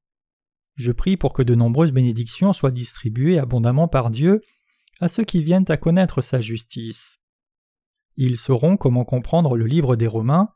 Je 0.75 0.91
prie 0.91 1.17
pour 1.17 1.33
que 1.33 1.43
de 1.43 1.55
nombreuses 1.55 1.91
bénédictions 1.91 2.51
soient 2.51 2.71
distribuées 2.71 3.39
abondamment 3.39 3.87
par 3.87 4.09
Dieu 4.09 4.41
à 4.99 5.07
ceux 5.07 5.23
qui 5.23 5.43
viennent 5.43 5.69
à 5.69 5.77
connaître 5.77 6.21
sa 6.21 6.41
justice. 6.41 7.19
Ils 8.17 8.37
sauront 8.37 8.75
comment 8.75 9.05
comprendre 9.05 9.55
le 9.55 9.67
livre 9.67 9.95
des 9.95 10.07
Romains, 10.07 10.49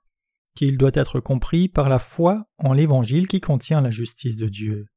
qu'il 0.55 0.77
doit 0.77 0.91
être 0.93 1.19
compris 1.19 1.69
par 1.69 1.87
la 1.87 1.99
foi 1.99 2.49
en 2.57 2.73
l'Évangile 2.73 3.27
qui 3.27 3.41
contient 3.41 3.81
la 3.81 3.91
justice 3.91 4.37
de 4.37 4.47
Dieu. 4.47 4.87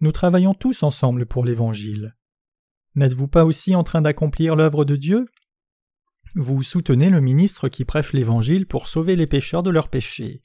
Nous 0.00 0.12
travaillons 0.12 0.54
tous 0.54 0.82
ensemble 0.82 1.26
pour 1.26 1.44
l'Évangile. 1.44 2.16
N'êtes-vous 2.94 3.28
pas 3.28 3.44
aussi 3.44 3.74
en 3.74 3.84
train 3.84 4.02
d'accomplir 4.02 4.56
l'œuvre 4.56 4.84
de 4.84 4.96
Dieu? 4.96 5.26
Vous 6.34 6.62
soutenez 6.62 7.10
le 7.10 7.20
ministre 7.20 7.68
qui 7.68 7.84
prêche 7.84 8.12
l'Évangile 8.12 8.66
pour 8.66 8.88
sauver 8.88 9.16
les 9.16 9.26
pécheurs 9.26 9.62
de 9.62 9.70
leurs 9.70 9.88
péchés. 9.88 10.42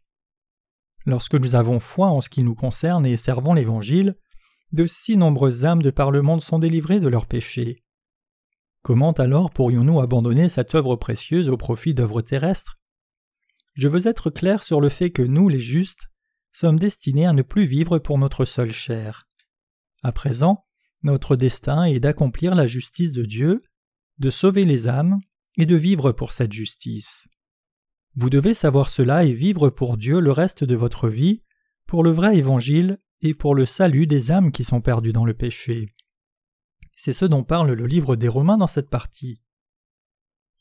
Lorsque 1.06 1.36
nous 1.36 1.56
avons 1.56 1.80
foi 1.80 2.08
en 2.08 2.22
ce 2.22 2.30
qui 2.30 2.44
nous 2.44 2.56
concerne 2.56 3.06
et 3.06 3.18
servons 3.18 3.54
l'Évangile, 3.54 4.16
de 4.72 4.86
si 4.86 5.18
nombreuses 5.18 5.66
âmes 5.66 5.82
de 5.82 5.90
par 5.90 6.12
le 6.12 6.22
monde 6.22 6.42
sont 6.42 6.60
délivrées 6.60 7.00
de 7.00 7.08
leurs 7.08 7.26
péchés. 7.26 7.84
Comment 8.84 9.14
alors 9.14 9.50
pourrions-nous 9.50 10.00
abandonner 10.00 10.48
cette 10.48 10.76
œuvre 10.76 10.96
précieuse 10.96 11.50
au 11.50 11.58
profit 11.58 11.94
d'œuvres 11.94 12.22
terrestres? 12.22 12.76
Je 13.76 13.88
veux 13.88 14.08
être 14.08 14.30
clair 14.30 14.64
sur 14.64 14.82
le 14.82 14.90
fait 14.90 15.10
que 15.10 15.22
nous, 15.22 15.50
les 15.50 15.60
justes, 15.60 16.08
sommes 16.52 16.80
destinés 16.80 17.26
à 17.26 17.34
ne 17.34 17.42
plus 17.42 17.66
vivre 17.66 17.98
pour 18.00 18.18
notre 18.18 18.46
seule 18.46 18.72
chair. 18.72 19.29
À 20.02 20.12
présent, 20.12 20.66
notre 21.04 21.36
destin 21.36 21.84
est 21.84 22.00
d'accomplir 22.00 22.56
la 22.56 22.68
justice 22.68 23.12
de 23.12 23.26
Dieu, 23.26 23.62
de 24.18 24.30
sauver 24.30 24.66
les 24.66 24.88
âmes 24.88 25.20
et 25.58 25.66
de 25.66 25.76
vivre 25.76 26.12
pour 26.12 26.32
cette 26.32 26.54
justice. 26.54 27.28
Vous 28.16 28.30
devez 28.30 28.54
savoir 28.54 28.90
cela 28.90 29.26
et 29.26 29.34
vivre 29.34 29.70
pour 29.70 29.98
Dieu 29.98 30.20
le 30.20 30.32
reste 30.32 30.64
de 30.64 30.76
votre 30.76 31.10
vie, 31.10 31.44
pour 31.86 32.04
le 32.04 32.12
vrai 32.12 32.38
évangile 32.38 33.00
et 33.22 33.34
pour 33.34 33.56
le 33.56 33.66
salut 33.66 34.08
des 34.08 34.32
âmes 34.32 34.52
qui 34.52 34.64
sont 34.64 34.82
perdues 34.82 35.14
dans 35.14 35.26
le 35.26 35.34
péché. 35.34 35.96
C'est 36.96 37.14
ce 37.14 37.26
dont 37.26 37.44
parle 37.44 37.72
le 37.72 37.88
livre 37.88 38.16
des 38.16 38.28
Romains 38.28 38.58
dans 38.58 38.68
cette 38.68 38.90
partie. 38.90 39.42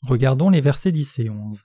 Regardons 0.01 0.49
les 0.49 0.61
versets 0.61 0.91
10 0.91 1.19
et 1.19 1.29
11. 1.29 1.63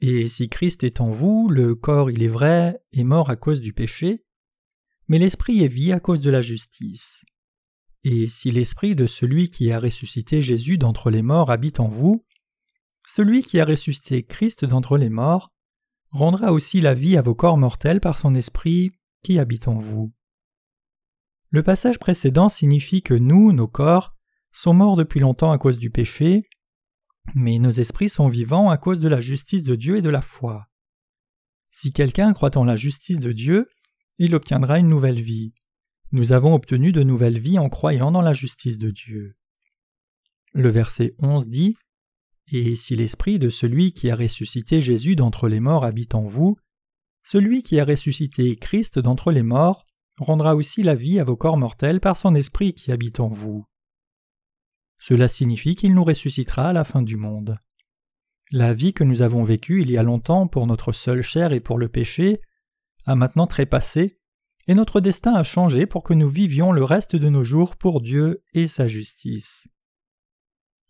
Et 0.00 0.28
si 0.28 0.48
Christ 0.48 0.84
est 0.84 1.00
en 1.00 1.10
vous, 1.10 1.48
le 1.48 1.74
corps, 1.74 2.10
il 2.10 2.22
est 2.22 2.28
vrai, 2.28 2.80
est 2.92 3.04
mort 3.04 3.30
à 3.30 3.36
cause 3.36 3.60
du 3.60 3.72
péché, 3.72 4.24
mais 5.08 5.18
l'esprit 5.18 5.62
est 5.64 5.68
vie 5.68 5.92
à 5.92 6.00
cause 6.00 6.20
de 6.20 6.30
la 6.30 6.42
justice. 6.42 7.24
Et 8.04 8.28
si 8.28 8.50
l'esprit 8.50 8.94
de 8.94 9.06
celui 9.06 9.50
qui 9.50 9.72
a 9.72 9.80
ressuscité 9.80 10.40
Jésus 10.40 10.78
d'entre 10.78 11.10
les 11.10 11.22
morts 11.22 11.50
habite 11.50 11.80
en 11.80 11.88
vous, 11.88 12.24
celui 13.06 13.42
qui 13.42 13.58
a 13.58 13.64
ressuscité 13.64 14.22
Christ 14.22 14.64
d'entre 14.64 14.98
les 14.98 15.08
morts 15.08 15.50
rendra 16.10 16.52
aussi 16.52 16.80
la 16.80 16.94
vie 16.94 17.16
à 17.16 17.22
vos 17.22 17.34
corps 17.34 17.58
mortels 17.58 18.00
par 18.00 18.18
son 18.18 18.34
esprit 18.34 18.92
qui 19.22 19.38
habite 19.38 19.68
en 19.68 19.78
vous. 19.78 20.12
Le 21.50 21.62
passage 21.62 21.98
précédent 21.98 22.48
signifie 22.48 23.02
que 23.02 23.14
nous, 23.14 23.52
nos 23.52 23.68
corps, 23.68 24.14
sont 24.52 24.74
morts 24.74 24.96
depuis 24.96 25.20
longtemps 25.20 25.52
à 25.52 25.58
cause 25.58 25.78
du 25.78 25.90
péché, 25.90 26.48
mais 27.34 27.58
nos 27.58 27.70
esprits 27.70 28.08
sont 28.08 28.28
vivants 28.28 28.70
à 28.70 28.76
cause 28.76 29.00
de 29.00 29.08
la 29.08 29.20
justice 29.20 29.62
de 29.62 29.74
Dieu 29.74 29.96
et 29.96 30.02
de 30.02 30.10
la 30.10 30.22
foi. 30.22 30.66
Si 31.70 31.92
quelqu'un 31.92 32.32
croit 32.32 32.56
en 32.56 32.64
la 32.64 32.76
justice 32.76 33.20
de 33.20 33.32
Dieu, 33.32 33.68
il 34.18 34.34
obtiendra 34.34 34.78
une 34.78 34.88
nouvelle 34.88 35.20
vie. 35.20 35.52
Nous 36.10 36.32
avons 36.32 36.54
obtenu 36.54 36.92
de 36.92 37.02
nouvelles 37.02 37.38
vies 37.38 37.58
en 37.58 37.68
croyant 37.68 38.10
dans 38.10 38.22
la 38.22 38.32
justice 38.32 38.78
de 38.78 38.90
Dieu. 38.90 39.36
Le 40.52 40.70
verset 40.70 41.14
11 41.20 41.48
dit 41.48 41.76
Et 42.50 42.74
si 42.74 42.96
l'esprit 42.96 43.38
de 43.38 43.48
celui 43.48 43.92
qui 43.92 44.10
a 44.10 44.16
ressuscité 44.16 44.80
Jésus 44.80 45.16
d'entre 45.16 45.48
les 45.48 45.60
morts 45.60 45.84
habite 45.84 46.14
en 46.14 46.24
vous, 46.24 46.56
celui 47.22 47.62
qui 47.62 47.78
a 47.78 47.84
ressuscité 47.84 48.56
Christ 48.56 48.98
d'entre 48.98 49.30
les 49.30 49.42
morts 49.42 49.84
rendra 50.18 50.56
aussi 50.56 50.82
la 50.82 50.94
vie 50.94 51.20
à 51.20 51.24
vos 51.24 51.36
corps 51.36 51.58
mortels 51.58 52.00
par 52.00 52.16
son 52.16 52.34
esprit 52.34 52.72
qui 52.74 52.90
habite 52.90 53.20
en 53.20 53.28
vous. 53.28 53.64
Cela 54.98 55.28
signifie 55.28 55.76
qu'il 55.76 55.94
nous 55.94 56.04
ressuscitera 56.04 56.70
à 56.70 56.72
la 56.72 56.84
fin 56.84 57.02
du 57.02 57.16
monde. 57.16 57.58
La 58.50 58.72
vie 58.72 58.94
que 58.94 59.04
nous 59.04 59.22
avons 59.22 59.44
vécue 59.44 59.82
il 59.82 59.90
y 59.90 59.98
a 59.98 60.02
longtemps 60.02 60.48
pour 60.48 60.66
notre 60.66 60.92
seule 60.92 61.22
chair 61.22 61.52
et 61.52 61.60
pour 61.60 61.78
le 61.78 61.88
péché 61.88 62.40
a 63.08 63.14
maintenant 63.14 63.46
trépassé, 63.46 64.18
et 64.66 64.74
notre 64.74 65.00
destin 65.00 65.32
a 65.32 65.42
changé 65.42 65.86
pour 65.86 66.02
que 66.02 66.12
nous 66.12 66.28
vivions 66.28 66.72
le 66.72 66.84
reste 66.84 67.16
de 67.16 67.30
nos 67.30 67.42
jours 67.42 67.76
pour 67.76 68.02
Dieu 68.02 68.44
et 68.52 68.68
sa 68.68 68.86
justice. 68.86 69.66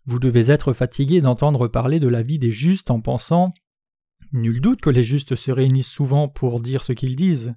Vous 0.05 0.19
devez 0.19 0.51
être 0.51 0.73
fatigué 0.73 1.21
d'entendre 1.21 1.69
parler 1.69 2.01
de 2.01 2.09
la 2.09 2.21
vie 2.21 2.37
des 2.37 2.51
justes 2.51 2.91
en 2.91 2.99
pensant 2.99 3.53
Nul 4.33 4.59
doute 4.59 4.81
que 4.81 4.89
les 4.89 5.03
justes 5.03 5.35
se 5.35 5.49
réunissent 5.49 5.89
souvent 5.89 6.27
pour 6.27 6.59
dire 6.59 6.83
ce 6.83 6.91
qu'ils 6.91 7.15
disent. 7.15 7.55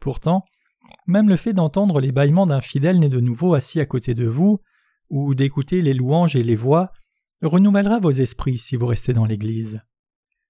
Pourtant, 0.00 0.44
même 1.06 1.28
le 1.28 1.36
fait 1.36 1.52
d'entendre 1.52 2.00
les 2.00 2.10
bâillements 2.10 2.48
d'un 2.48 2.60
fidèle 2.60 2.98
né 2.98 3.08
de 3.08 3.20
nouveau 3.20 3.54
assis 3.54 3.80
à 3.80 3.86
côté 3.86 4.14
de 4.14 4.26
vous, 4.26 4.60
ou 5.08 5.36
d'écouter 5.36 5.82
les 5.82 5.94
louanges 5.94 6.34
et 6.34 6.42
les 6.42 6.56
voix, 6.56 6.90
renouvellera 7.42 8.00
vos 8.00 8.10
esprits 8.10 8.58
si 8.58 8.74
vous 8.74 8.86
restez 8.86 9.12
dans 9.12 9.24
l'Église. 9.24 9.82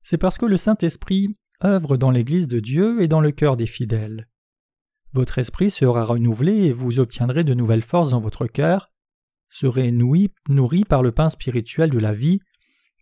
C'est 0.03 0.19
parce 0.19 0.39
que 0.39 0.47
le 0.47 0.57
Saint-Esprit 0.57 1.37
œuvre 1.65 1.97
dans 1.97 2.11
l'Église 2.11 2.49
de 2.49 2.61
Dieu 2.61 3.03
et 3.03 3.09
dans 3.09 3.21
le 3.21 3.33
cœur 3.33 3.57
des 3.57 3.67
fidèles. 3.67 4.29
Votre 5.13 5.39
esprit 5.39 5.71
sera 5.71 6.05
renouvelé 6.05 6.65
et 6.65 6.73
vous 6.73 6.99
obtiendrez 6.99 7.45
de 7.45 7.55
nouvelles 7.55 7.83
forces 7.83 8.11
dans 8.11 8.21
votre 8.21 8.47
cœur, 8.47 8.91
serez 9.49 9.93
nourri, 9.93 10.33
nourri 10.49 10.85
par 10.85 11.03
le 11.03 11.13
pain 11.13 11.29
spirituel 11.29 11.91
de 11.91 11.99
la 11.99 12.13
vie, 12.13 12.41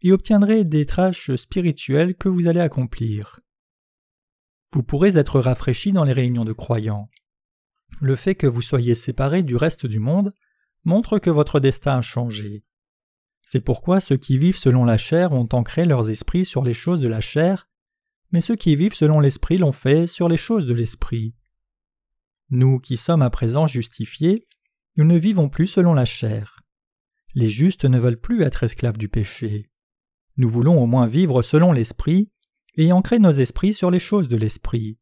et 0.02 0.12
obtiendrez 0.12 0.64
des 0.64 0.84
tâches 0.84 1.34
spirituelles 1.36 2.14
que 2.14 2.28
vous 2.28 2.48
allez 2.48 2.60
accomplir. 2.60 3.40
Vous 4.72 4.82
pourrez 4.82 5.16
être 5.16 5.40
rafraîchi 5.40 5.92
dans 5.92 6.04
les 6.04 6.12
réunions 6.12 6.44
de 6.44 6.52
croyants. 6.52 7.08
Le 8.00 8.16
fait 8.16 8.34
que 8.34 8.46
vous 8.46 8.62
soyez 8.62 8.94
séparés 8.94 9.42
du 9.42 9.56
reste 9.56 9.86
du 9.86 10.00
monde 10.00 10.34
montre 10.84 11.18
que 11.18 11.30
votre 11.30 11.60
destin 11.60 11.98
a 11.98 12.02
changé. 12.02 12.64
C'est 13.42 13.60
pourquoi 13.60 14.00
ceux 14.00 14.16
qui 14.16 14.38
vivent 14.38 14.56
selon 14.56 14.84
la 14.84 14.98
chair 14.98 15.32
ont 15.32 15.48
ancré 15.52 15.84
leurs 15.84 16.10
esprits 16.10 16.44
sur 16.44 16.62
les 16.62 16.74
choses 16.74 17.00
de 17.00 17.08
la 17.08 17.20
chair, 17.20 17.68
mais 18.32 18.40
ceux 18.40 18.56
qui 18.56 18.74
vivent 18.74 18.94
selon 18.94 19.20
l'esprit 19.20 19.58
l'ont 19.58 19.72
fait 19.72 20.06
sur 20.06 20.28
les 20.28 20.36
choses 20.36 20.66
de 20.66 20.74
l'esprit. 20.74 21.34
Nous 22.50 22.80
qui 22.80 22.96
sommes 22.96 23.22
à 23.22 23.30
présent 23.30 23.66
justifiés, 23.66 24.46
nous 24.96 25.04
ne 25.04 25.16
vivons 25.16 25.48
plus 25.48 25.66
selon 25.66 25.94
la 25.94 26.04
chair. 26.04 26.62
Les 27.34 27.48
justes 27.48 27.84
ne 27.84 27.98
veulent 27.98 28.20
plus 28.20 28.42
être 28.42 28.62
esclaves 28.62 28.98
du 28.98 29.08
péché. 29.08 29.70
Nous 30.36 30.48
voulons 30.48 30.82
au 30.82 30.86
moins 30.86 31.06
vivre 31.06 31.42
selon 31.42 31.72
l'esprit 31.72 32.30
et 32.76 32.92
ancrer 32.92 33.18
nos 33.18 33.32
esprits 33.32 33.74
sur 33.74 33.90
les 33.90 33.98
choses 33.98 34.28
de 34.28 34.36
l'esprit. 34.36 34.98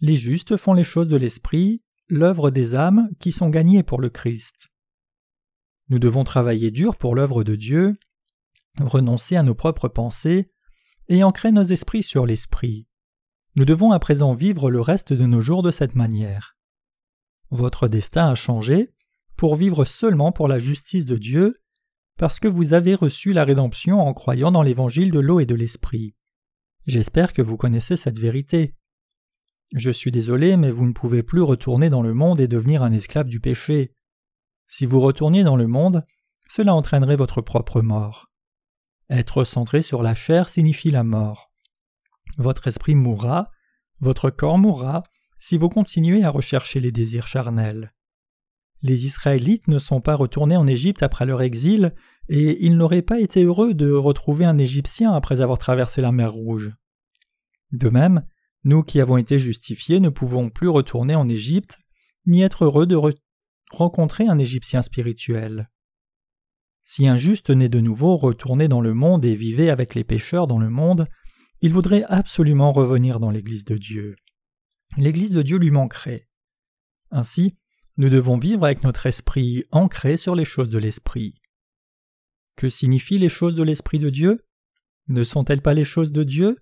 Les 0.00 0.16
justes 0.16 0.56
font 0.56 0.72
les 0.72 0.84
choses 0.84 1.08
de 1.08 1.16
l'esprit, 1.16 1.82
l'œuvre 2.08 2.50
des 2.50 2.74
âmes 2.74 3.08
qui 3.20 3.32
sont 3.32 3.48
gagnées 3.48 3.82
pour 3.82 4.00
le 4.00 4.10
Christ. 4.10 4.68
Nous 5.88 5.98
devons 5.98 6.24
travailler 6.24 6.70
dur 6.70 6.96
pour 6.96 7.14
l'œuvre 7.14 7.44
de 7.44 7.56
Dieu, 7.56 7.96
renoncer 8.80 9.36
à 9.36 9.42
nos 9.42 9.54
propres 9.54 9.88
pensées 9.88 10.51
et 11.12 11.22
ancrer 11.24 11.52
nos 11.52 11.62
esprits 11.62 12.02
sur 12.02 12.24
l'esprit. 12.24 12.86
Nous 13.54 13.66
devons 13.66 13.92
à 13.92 13.98
présent 13.98 14.32
vivre 14.32 14.70
le 14.70 14.80
reste 14.80 15.12
de 15.12 15.26
nos 15.26 15.42
jours 15.42 15.62
de 15.62 15.70
cette 15.70 15.94
manière. 15.94 16.56
Votre 17.50 17.86
destin 17.86 18.30
a 18.30 18.34
changé 18.34 18.94
pour 19.36 19.56
vivre 19.56 19.84
seulement 19.84 20.32
pour 20.32 20.48
la 20.48 20.58
justice 20.58 21.04
de 21.04 21.18
Dieu, 21.18 21.60
parce 22.16 22.40
que 22.40 22.48
vous 22.48 22.72
avez 22.72 22.94
reçu 22.94 23.34
la 23.34 23.44
rédemption 23.44 24.00
en 24.00 24.14
croyant 24.14 24.52
dans 24.52 24.62
l'évangile 24.62 25.10
de 25.10 25.18
l'eau 25.18 25.38
et 25.38 25.44
de 25.44 25.54
l'esprit. 25.54 26.14
J'espère 26.86 27.34
que 27.34 27.42
vous 27.42 27.58
connaissez 27.58 27.96
cette 27.96 28.18
vérité. 28.18 28.74
Je 29.74 29.90
suis 29.90 30.12
désolé, 30.12 30.56
mais 30.56 30.70
vous 30.70 30.86
ne 30.86 30.94
pouvez 30.94 31.22
plus 31.22 31.42
retourner 31.42 31.90
dans 31.90 32.02
le 32.02 32.14
monde 32.14 32.40
et 32.40 32.48
devenir 32.48 32.82
un 32.82 32.92
esclave 32.92 33.28
du 33.28 33.38
péché. 33.38 33.92
Si 34.66 34.86
vous 34.86 35.00
retourniez 35.00 35.44
dans 35.44 35.56
le 35.56 35.66
monde, 35.66 36.06
cela 36.48 36.74
entraînerait 36.74 37.16
votre 37.16 37.42
propre 37.42 37.82
mort. 37.82 38.31
Être 39.12 39.44
centré 39.44 39.82
sur 39.82 40.02
la 40.02 40.14
chair 40.14 40.48
signifie 40.48 40.90
la 40.90 41.04
mort. 41.04 41.52
Votre 42.38 42.68
esprit 42.68 42.94
mourra, 42.94 43.50
votre 44.00 44.30
corps 44.30 44.56
mourra, 44.56 45.02
si 45.38 45.58
vous 45.58 45.68
continuez 45.68 46.24
à 46.24 46.30
rechercher 46.30 46.80
les 46.80 46.92
désirs 46.92 47.26
charnels. 47.26 47.92
Les 48.80 49.04
Israélites 49.04 49.68
ne 49.68 49.78
sont 49.78 50.00
pas 50.00 50.14
retournés 50.14 50.56
en 50.56 50.66
Égypte 50.66 51.02
après 51.02 51.26
leur 51.26 51.42
exil, 51.42 51.94
et 52.30 52.64
ils 52.64 52.74
n'auraient 52.74 53.02
pas 53.02 53.20
été 53.20 53.44
heureux 53.44 53.74
de 53.74 53.92
retrouver 53.92 54.46
un 54.46 54.56
Égyptien 54.56 55.12
après 55.12 55.42
avoir 55.42 55.58
traversé 55.58 56.00
la 56.00 56.10
mer 56.10 56.32
Rouge. 56.32 56.72
De 57.70 57.90
même, 57.90 58.24
nous 58.64 58.82
qui 58.82 58.98
avons 58.98 59.18
été 59.18 59.38
justifiés 59.38 60.00
ne 60.00 60.08
pouvons 60.08 60.48
plus 60.48 60.68
retourner 60.68 61.16
en 61.16 61.28
Égypte, 61.28 61.80
ni 62.24 62.40
être 62.40 62.64
heureux 62.64 62.86
de 62.86 62.98
rencontrer 63.72 64.26
un 64.26 64.38
Égyptien 64.38 64.80
spirituel. 64.80 65.68
Si 66.82 67.06
un 67.06 67.16
juste 67.16 67.50
né 67.50 67.68
de 67.68 67.80
nouveau 67.80 68.16
retournait 68.16 68.68
dans 68.68 68.80
le 68.80 68.94
monde 68.94 69.24
et 69.24 69.36
vivait 69.36 69.70
avec 69.70 69.94
les 69.94 70.04
pécheurs 70.04 70.46
dans 70.46 70.58
le 70.58 70.70
monde, 70.70 71.06
il 71.60 71.72
voudrait 71.72 72.04
absolument 72.08 72.72
revenir 72.72 73.20
dans 73.20 73.30
l'Église 73.30 73.64
de 73.64 73.76
Dieu. 73.76 74.16
L'Église 74.96 75.30
de 75.30 75.42
Dieu 75.42 75.58
lui 75.58 75.70
manquerait. 75.70 76.28
Ainsi, 77.10 77.56
nous 77.96 78.08
devons 78.08 78.38
vivre 78.38 78.64
avec 78.64 78.82
notre 78.82 79.06
esprit 79.06 79.64
ancré 79.70 80.16
sur 80.16 80.34
les 80.34 80.44
choses 80.44 80.70
de 80.70 80.78
l'esprit. 80.78 81.34
Que 82.56 82.68
signifient 82.68 83.18
les 83.18 83.28
choses 83.28 83.54
de 83.54 83.62
l'esprit 83.62 83.98
de 83.98 84.10
Dieu? 84.10 84.44
Ne 85.08 85.22
sont-elles 85.24 85.62
pas 85.62 85.74
les 85.74 85.84
choses 85.84 86.12
de 86.12 86.24
Dieu? 86.24 86.58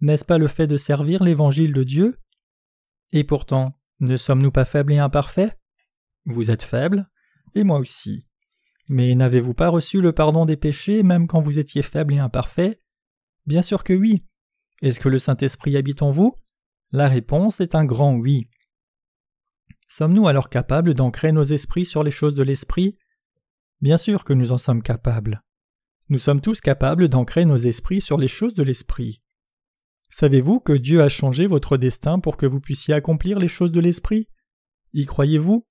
N'est-ce 0.00 0.24
pas 0.24 0.38
le 0.38 0.48
fait 0.48 0.66
de 0.66 0.76
servir 0.76 1.22
l'évangile 1.22 1.72
de 1.72 1.84
Dieu? 1.84 2.18
Et 3.12 3.24
pourtant, 3.24 3.78
ne 4.00 4.16
sommes-nous 4.16 4.52
pas 4.52 4.64
faibles 4.64 4.92
et 4.92 4.98
imparfaits? 4.98 5.58
Vous 6.24 6.50
êtes 6.50 6.62
faibles, 6.62 7.10
et 7.54 7.64
moi 7.64 7.78
aussi. 7.78 8.29
Mais 8.92 9.14
n'avez-vous 9.14 9.54
pas 9.54 9.68
reçu 9.68 10.00
le 10.00 10.12
pardon 10.12 10.46
des 10.46 10.56
péchés 10.56 11.04
même 11.04 11.28
quand 11.28 11.40
vous 11.40 11.60
étiez 11.60 11.80
faible 11.80 12.12
et 12.12 12.18
imparfait? 12.18 12.82
Bien 13.46 13.62
sûr 13.62 13.84
que 13.84 13.92
oui. 13.92 14.24
Est-ce 14.82 14.98
que 14.98 15.08
le 15.08 15.20
Saint-Esprit 15.20 15.76
habite 15.76 16.02
en 16.02 16.10
vous? 16.10 16.34
La 16.90 17.06
réponse 17.06 17.60
est 17.60 17.76
un 17.76 17.84
grand 17.84 18.16
oui. 18.16 18.48
Sommes-nous 19.86 20.26
alors 20.26 20.48
capables 20.48 20.92
d'ancrer 20.92 21.30
nos 21.30 21.44
esprits 21.44 21.86
sur 21.86 22.02
les 22.02 22.10
choses 22.10 22.34
de 22.34 22.42
l'esprit? 22.42 22.98
Bien 23.80 23.96
sûr 23.96 24.24
que 24.24 24.32
nous 24.32 24.50
en 24.50 24.58
sommes 24.58 24.82
capables. 24.82 25.40
Nous 26.08 26.18
sommes 26.18 26.40
tous 26.40 26.60
capables 26.60 27.08
d'ancrer 27.08 27.44
nos 27.44 27.58
esprits 27.58 28.00
sur 28.00 28.18
les 28.18 28.26
choses 28.26 28.54
de 28.54 28.64
l'esprit. 28.64 29.22
Savez-vous 30.08 30.58
que 30.58 30.72
Dieu 30.72 31.00
a 31.00 31.08
changé 31.08 31.46
votre 31.46 31.76
destin 31.76 32.18
pour 32.18 32.36
que 32.36 32.46
vous 32.46 32.58
puissiez 32.58 32.92
accomplir 32.92 33.38
les 33.38 33.46
choses 33.46 33.70
de 33.70 33.78
l'esprit? 33.78 34.26
Y 34.94 35.06
croyez-vous? 35.06 35.64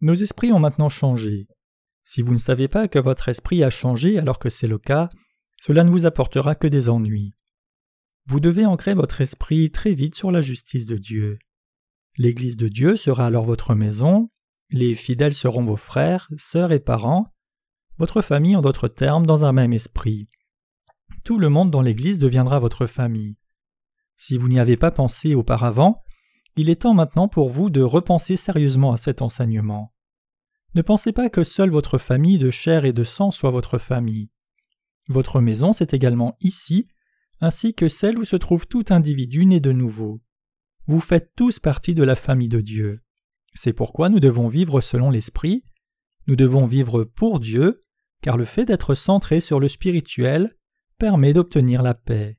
Nos 0.00 0.14
esprits 0.14 0.52
ont 0.52 0.60
maintenant 0.60 0.88
changé. 0.88 1.48
Si 2.06 2.22
vous 2.22 2.32
ne 2.32 2.38
savez 2.38 2.68
pas 2.68 2.86
que 2.86 3.00
votre 3.00 3.28
esprit 3.28 3.64
a 3.64 3.68
changé 3.68 4.16
alors 4.16 4.38
que 4.38 4.48
c'est 4.48 4.68
le 4.68 4.78
cas, 4.78 5.10
cela 5.60 5.82
ne 5.82 5.90
vous 5.90 6.06
apportera 6.06 6.54
que 6.54 6.68
des 6.68 6.88
ennuis. 6.88 7.34
Vous 8.26 8.38
devez 8.38 8.64
ancrer 8.64 8.94
votre 8.94 9.20
esprit 9.20 9.72
très 9.72 9.92
vite 9.92 10.14
sur 10.14 10.30
la 10.30 10.40
justice 10.40 10.86
de 10.86 10.98
Dieu. 10.98 11.40
L'Église 12.16 12.56
de 12.56 12.68
Dieu 12.68 12.94
sera 12.94 13.26
alors 13.26 13.44
votre 13.44 13.74
maison, 13.74 14.30
les 14.70 14.94
fidèles 14.94 15.34
seront 15.34 15.64
vos 15.64 15.76
frères, 15.76 16.30
sœurs 16.36 16.70
et 16.70 16.78
parents, 16.78 17.26
votre 17.98 18.22
famille 18.22 18.54
en 18.54 18.60
d'autres 18.60 18.88
termes 18.88 19.26
dans 19.26 19.44
un 19.44 19.52
même 19.52 19.72
esprit. 19.72 20.28
Tout 21.24 21.38
le 21.40 21.48
monde 21.48 21.72
dans 21.72 21.82
l'Église 21.82 22.20
deviendra 22.20 22.60
votre 22.60 22.86
famille. 22.86 23.36
Si 24.16 24.38
vous 24.38 24.48
n'y 24.48 24.60
avez 24.60 24.76
pas 24.76 24.92
pensé 24.92 25.34
auparavant, 25.34 26.04
il 26.54 26.70
est 26.70 26.82
temps 26.82 26.94
maintenant 26.94 27.26
pour 27.26 27.50
vous 27.50 27.68
de 27.68 27.82
repenser 27.82 28.36
sérieusement 28.36 28.92
à 28.92 28.96
cet 28.96 29.22
enseignement. 29.22 29.92
Ne 30.74 30.82
pensez 30.82 31.12
pas 31.12 31.30
que 31.30 31.44
seule 31.44 31.70
votre 31.70 31.98
famille 31.98 32.38
de 32.38 32.50
chair 32.50 32.84
et 32.84 32.92
de 32.92 33.04
sang 33.04 33.30
soit 33.30 33.50
votre 33.50 33.78
famille. 33.78 34.30
Votre 35.08 35.40
maison, 35.40 35.72
c'est 35.72 35.94
également 35.94 36.36
ici, 36.40 36.88
ainsi 37.40 37.74
que 37.74 37.88
celle 37.88 38.18
où 38.18 38.24
se 38.24 38.36
trouve 38.36 38.66
tout 38.66 38.84
individu 38.90 39.46
né 39.46 39.60
de 39.60 39.72
nouveau. 39.72 40.20
Vous 40.86 41.00
faites 41.00 41.32
tous 41.36 41.58
partie 41.58 41.94
de 41.94 42.02
la 42.02 42.14
famille 42.14 42.48
de 42.48 42.60
Dieu. 42.60 43.02
C'est 43.54 43.72
pourquoi 43.72 44.08
nous 44.08 44.20
devons 44.20 44.48
vivre 44.48 44.80
selon 44.80 45.10
l'Esprit, 45.10 45.64
nous 46.26 46.36
devons 46.36 46.66
vivre 46.66 47.04
pour 47.04 47.40
Dieu, 47.40 47.80
car 48.22 48.36
le 48.36 48.44
fait 48.44 48.64
d'être 48.64 48.94
centré 48.94 49.40
sur 49.40 49.60
le 49.60 49.68
spirituel 49.68 50.56
permet 50.98 51.32
d'obtenir 51.32 51.82
la 51.82 51.94
paix. 51.94 52.38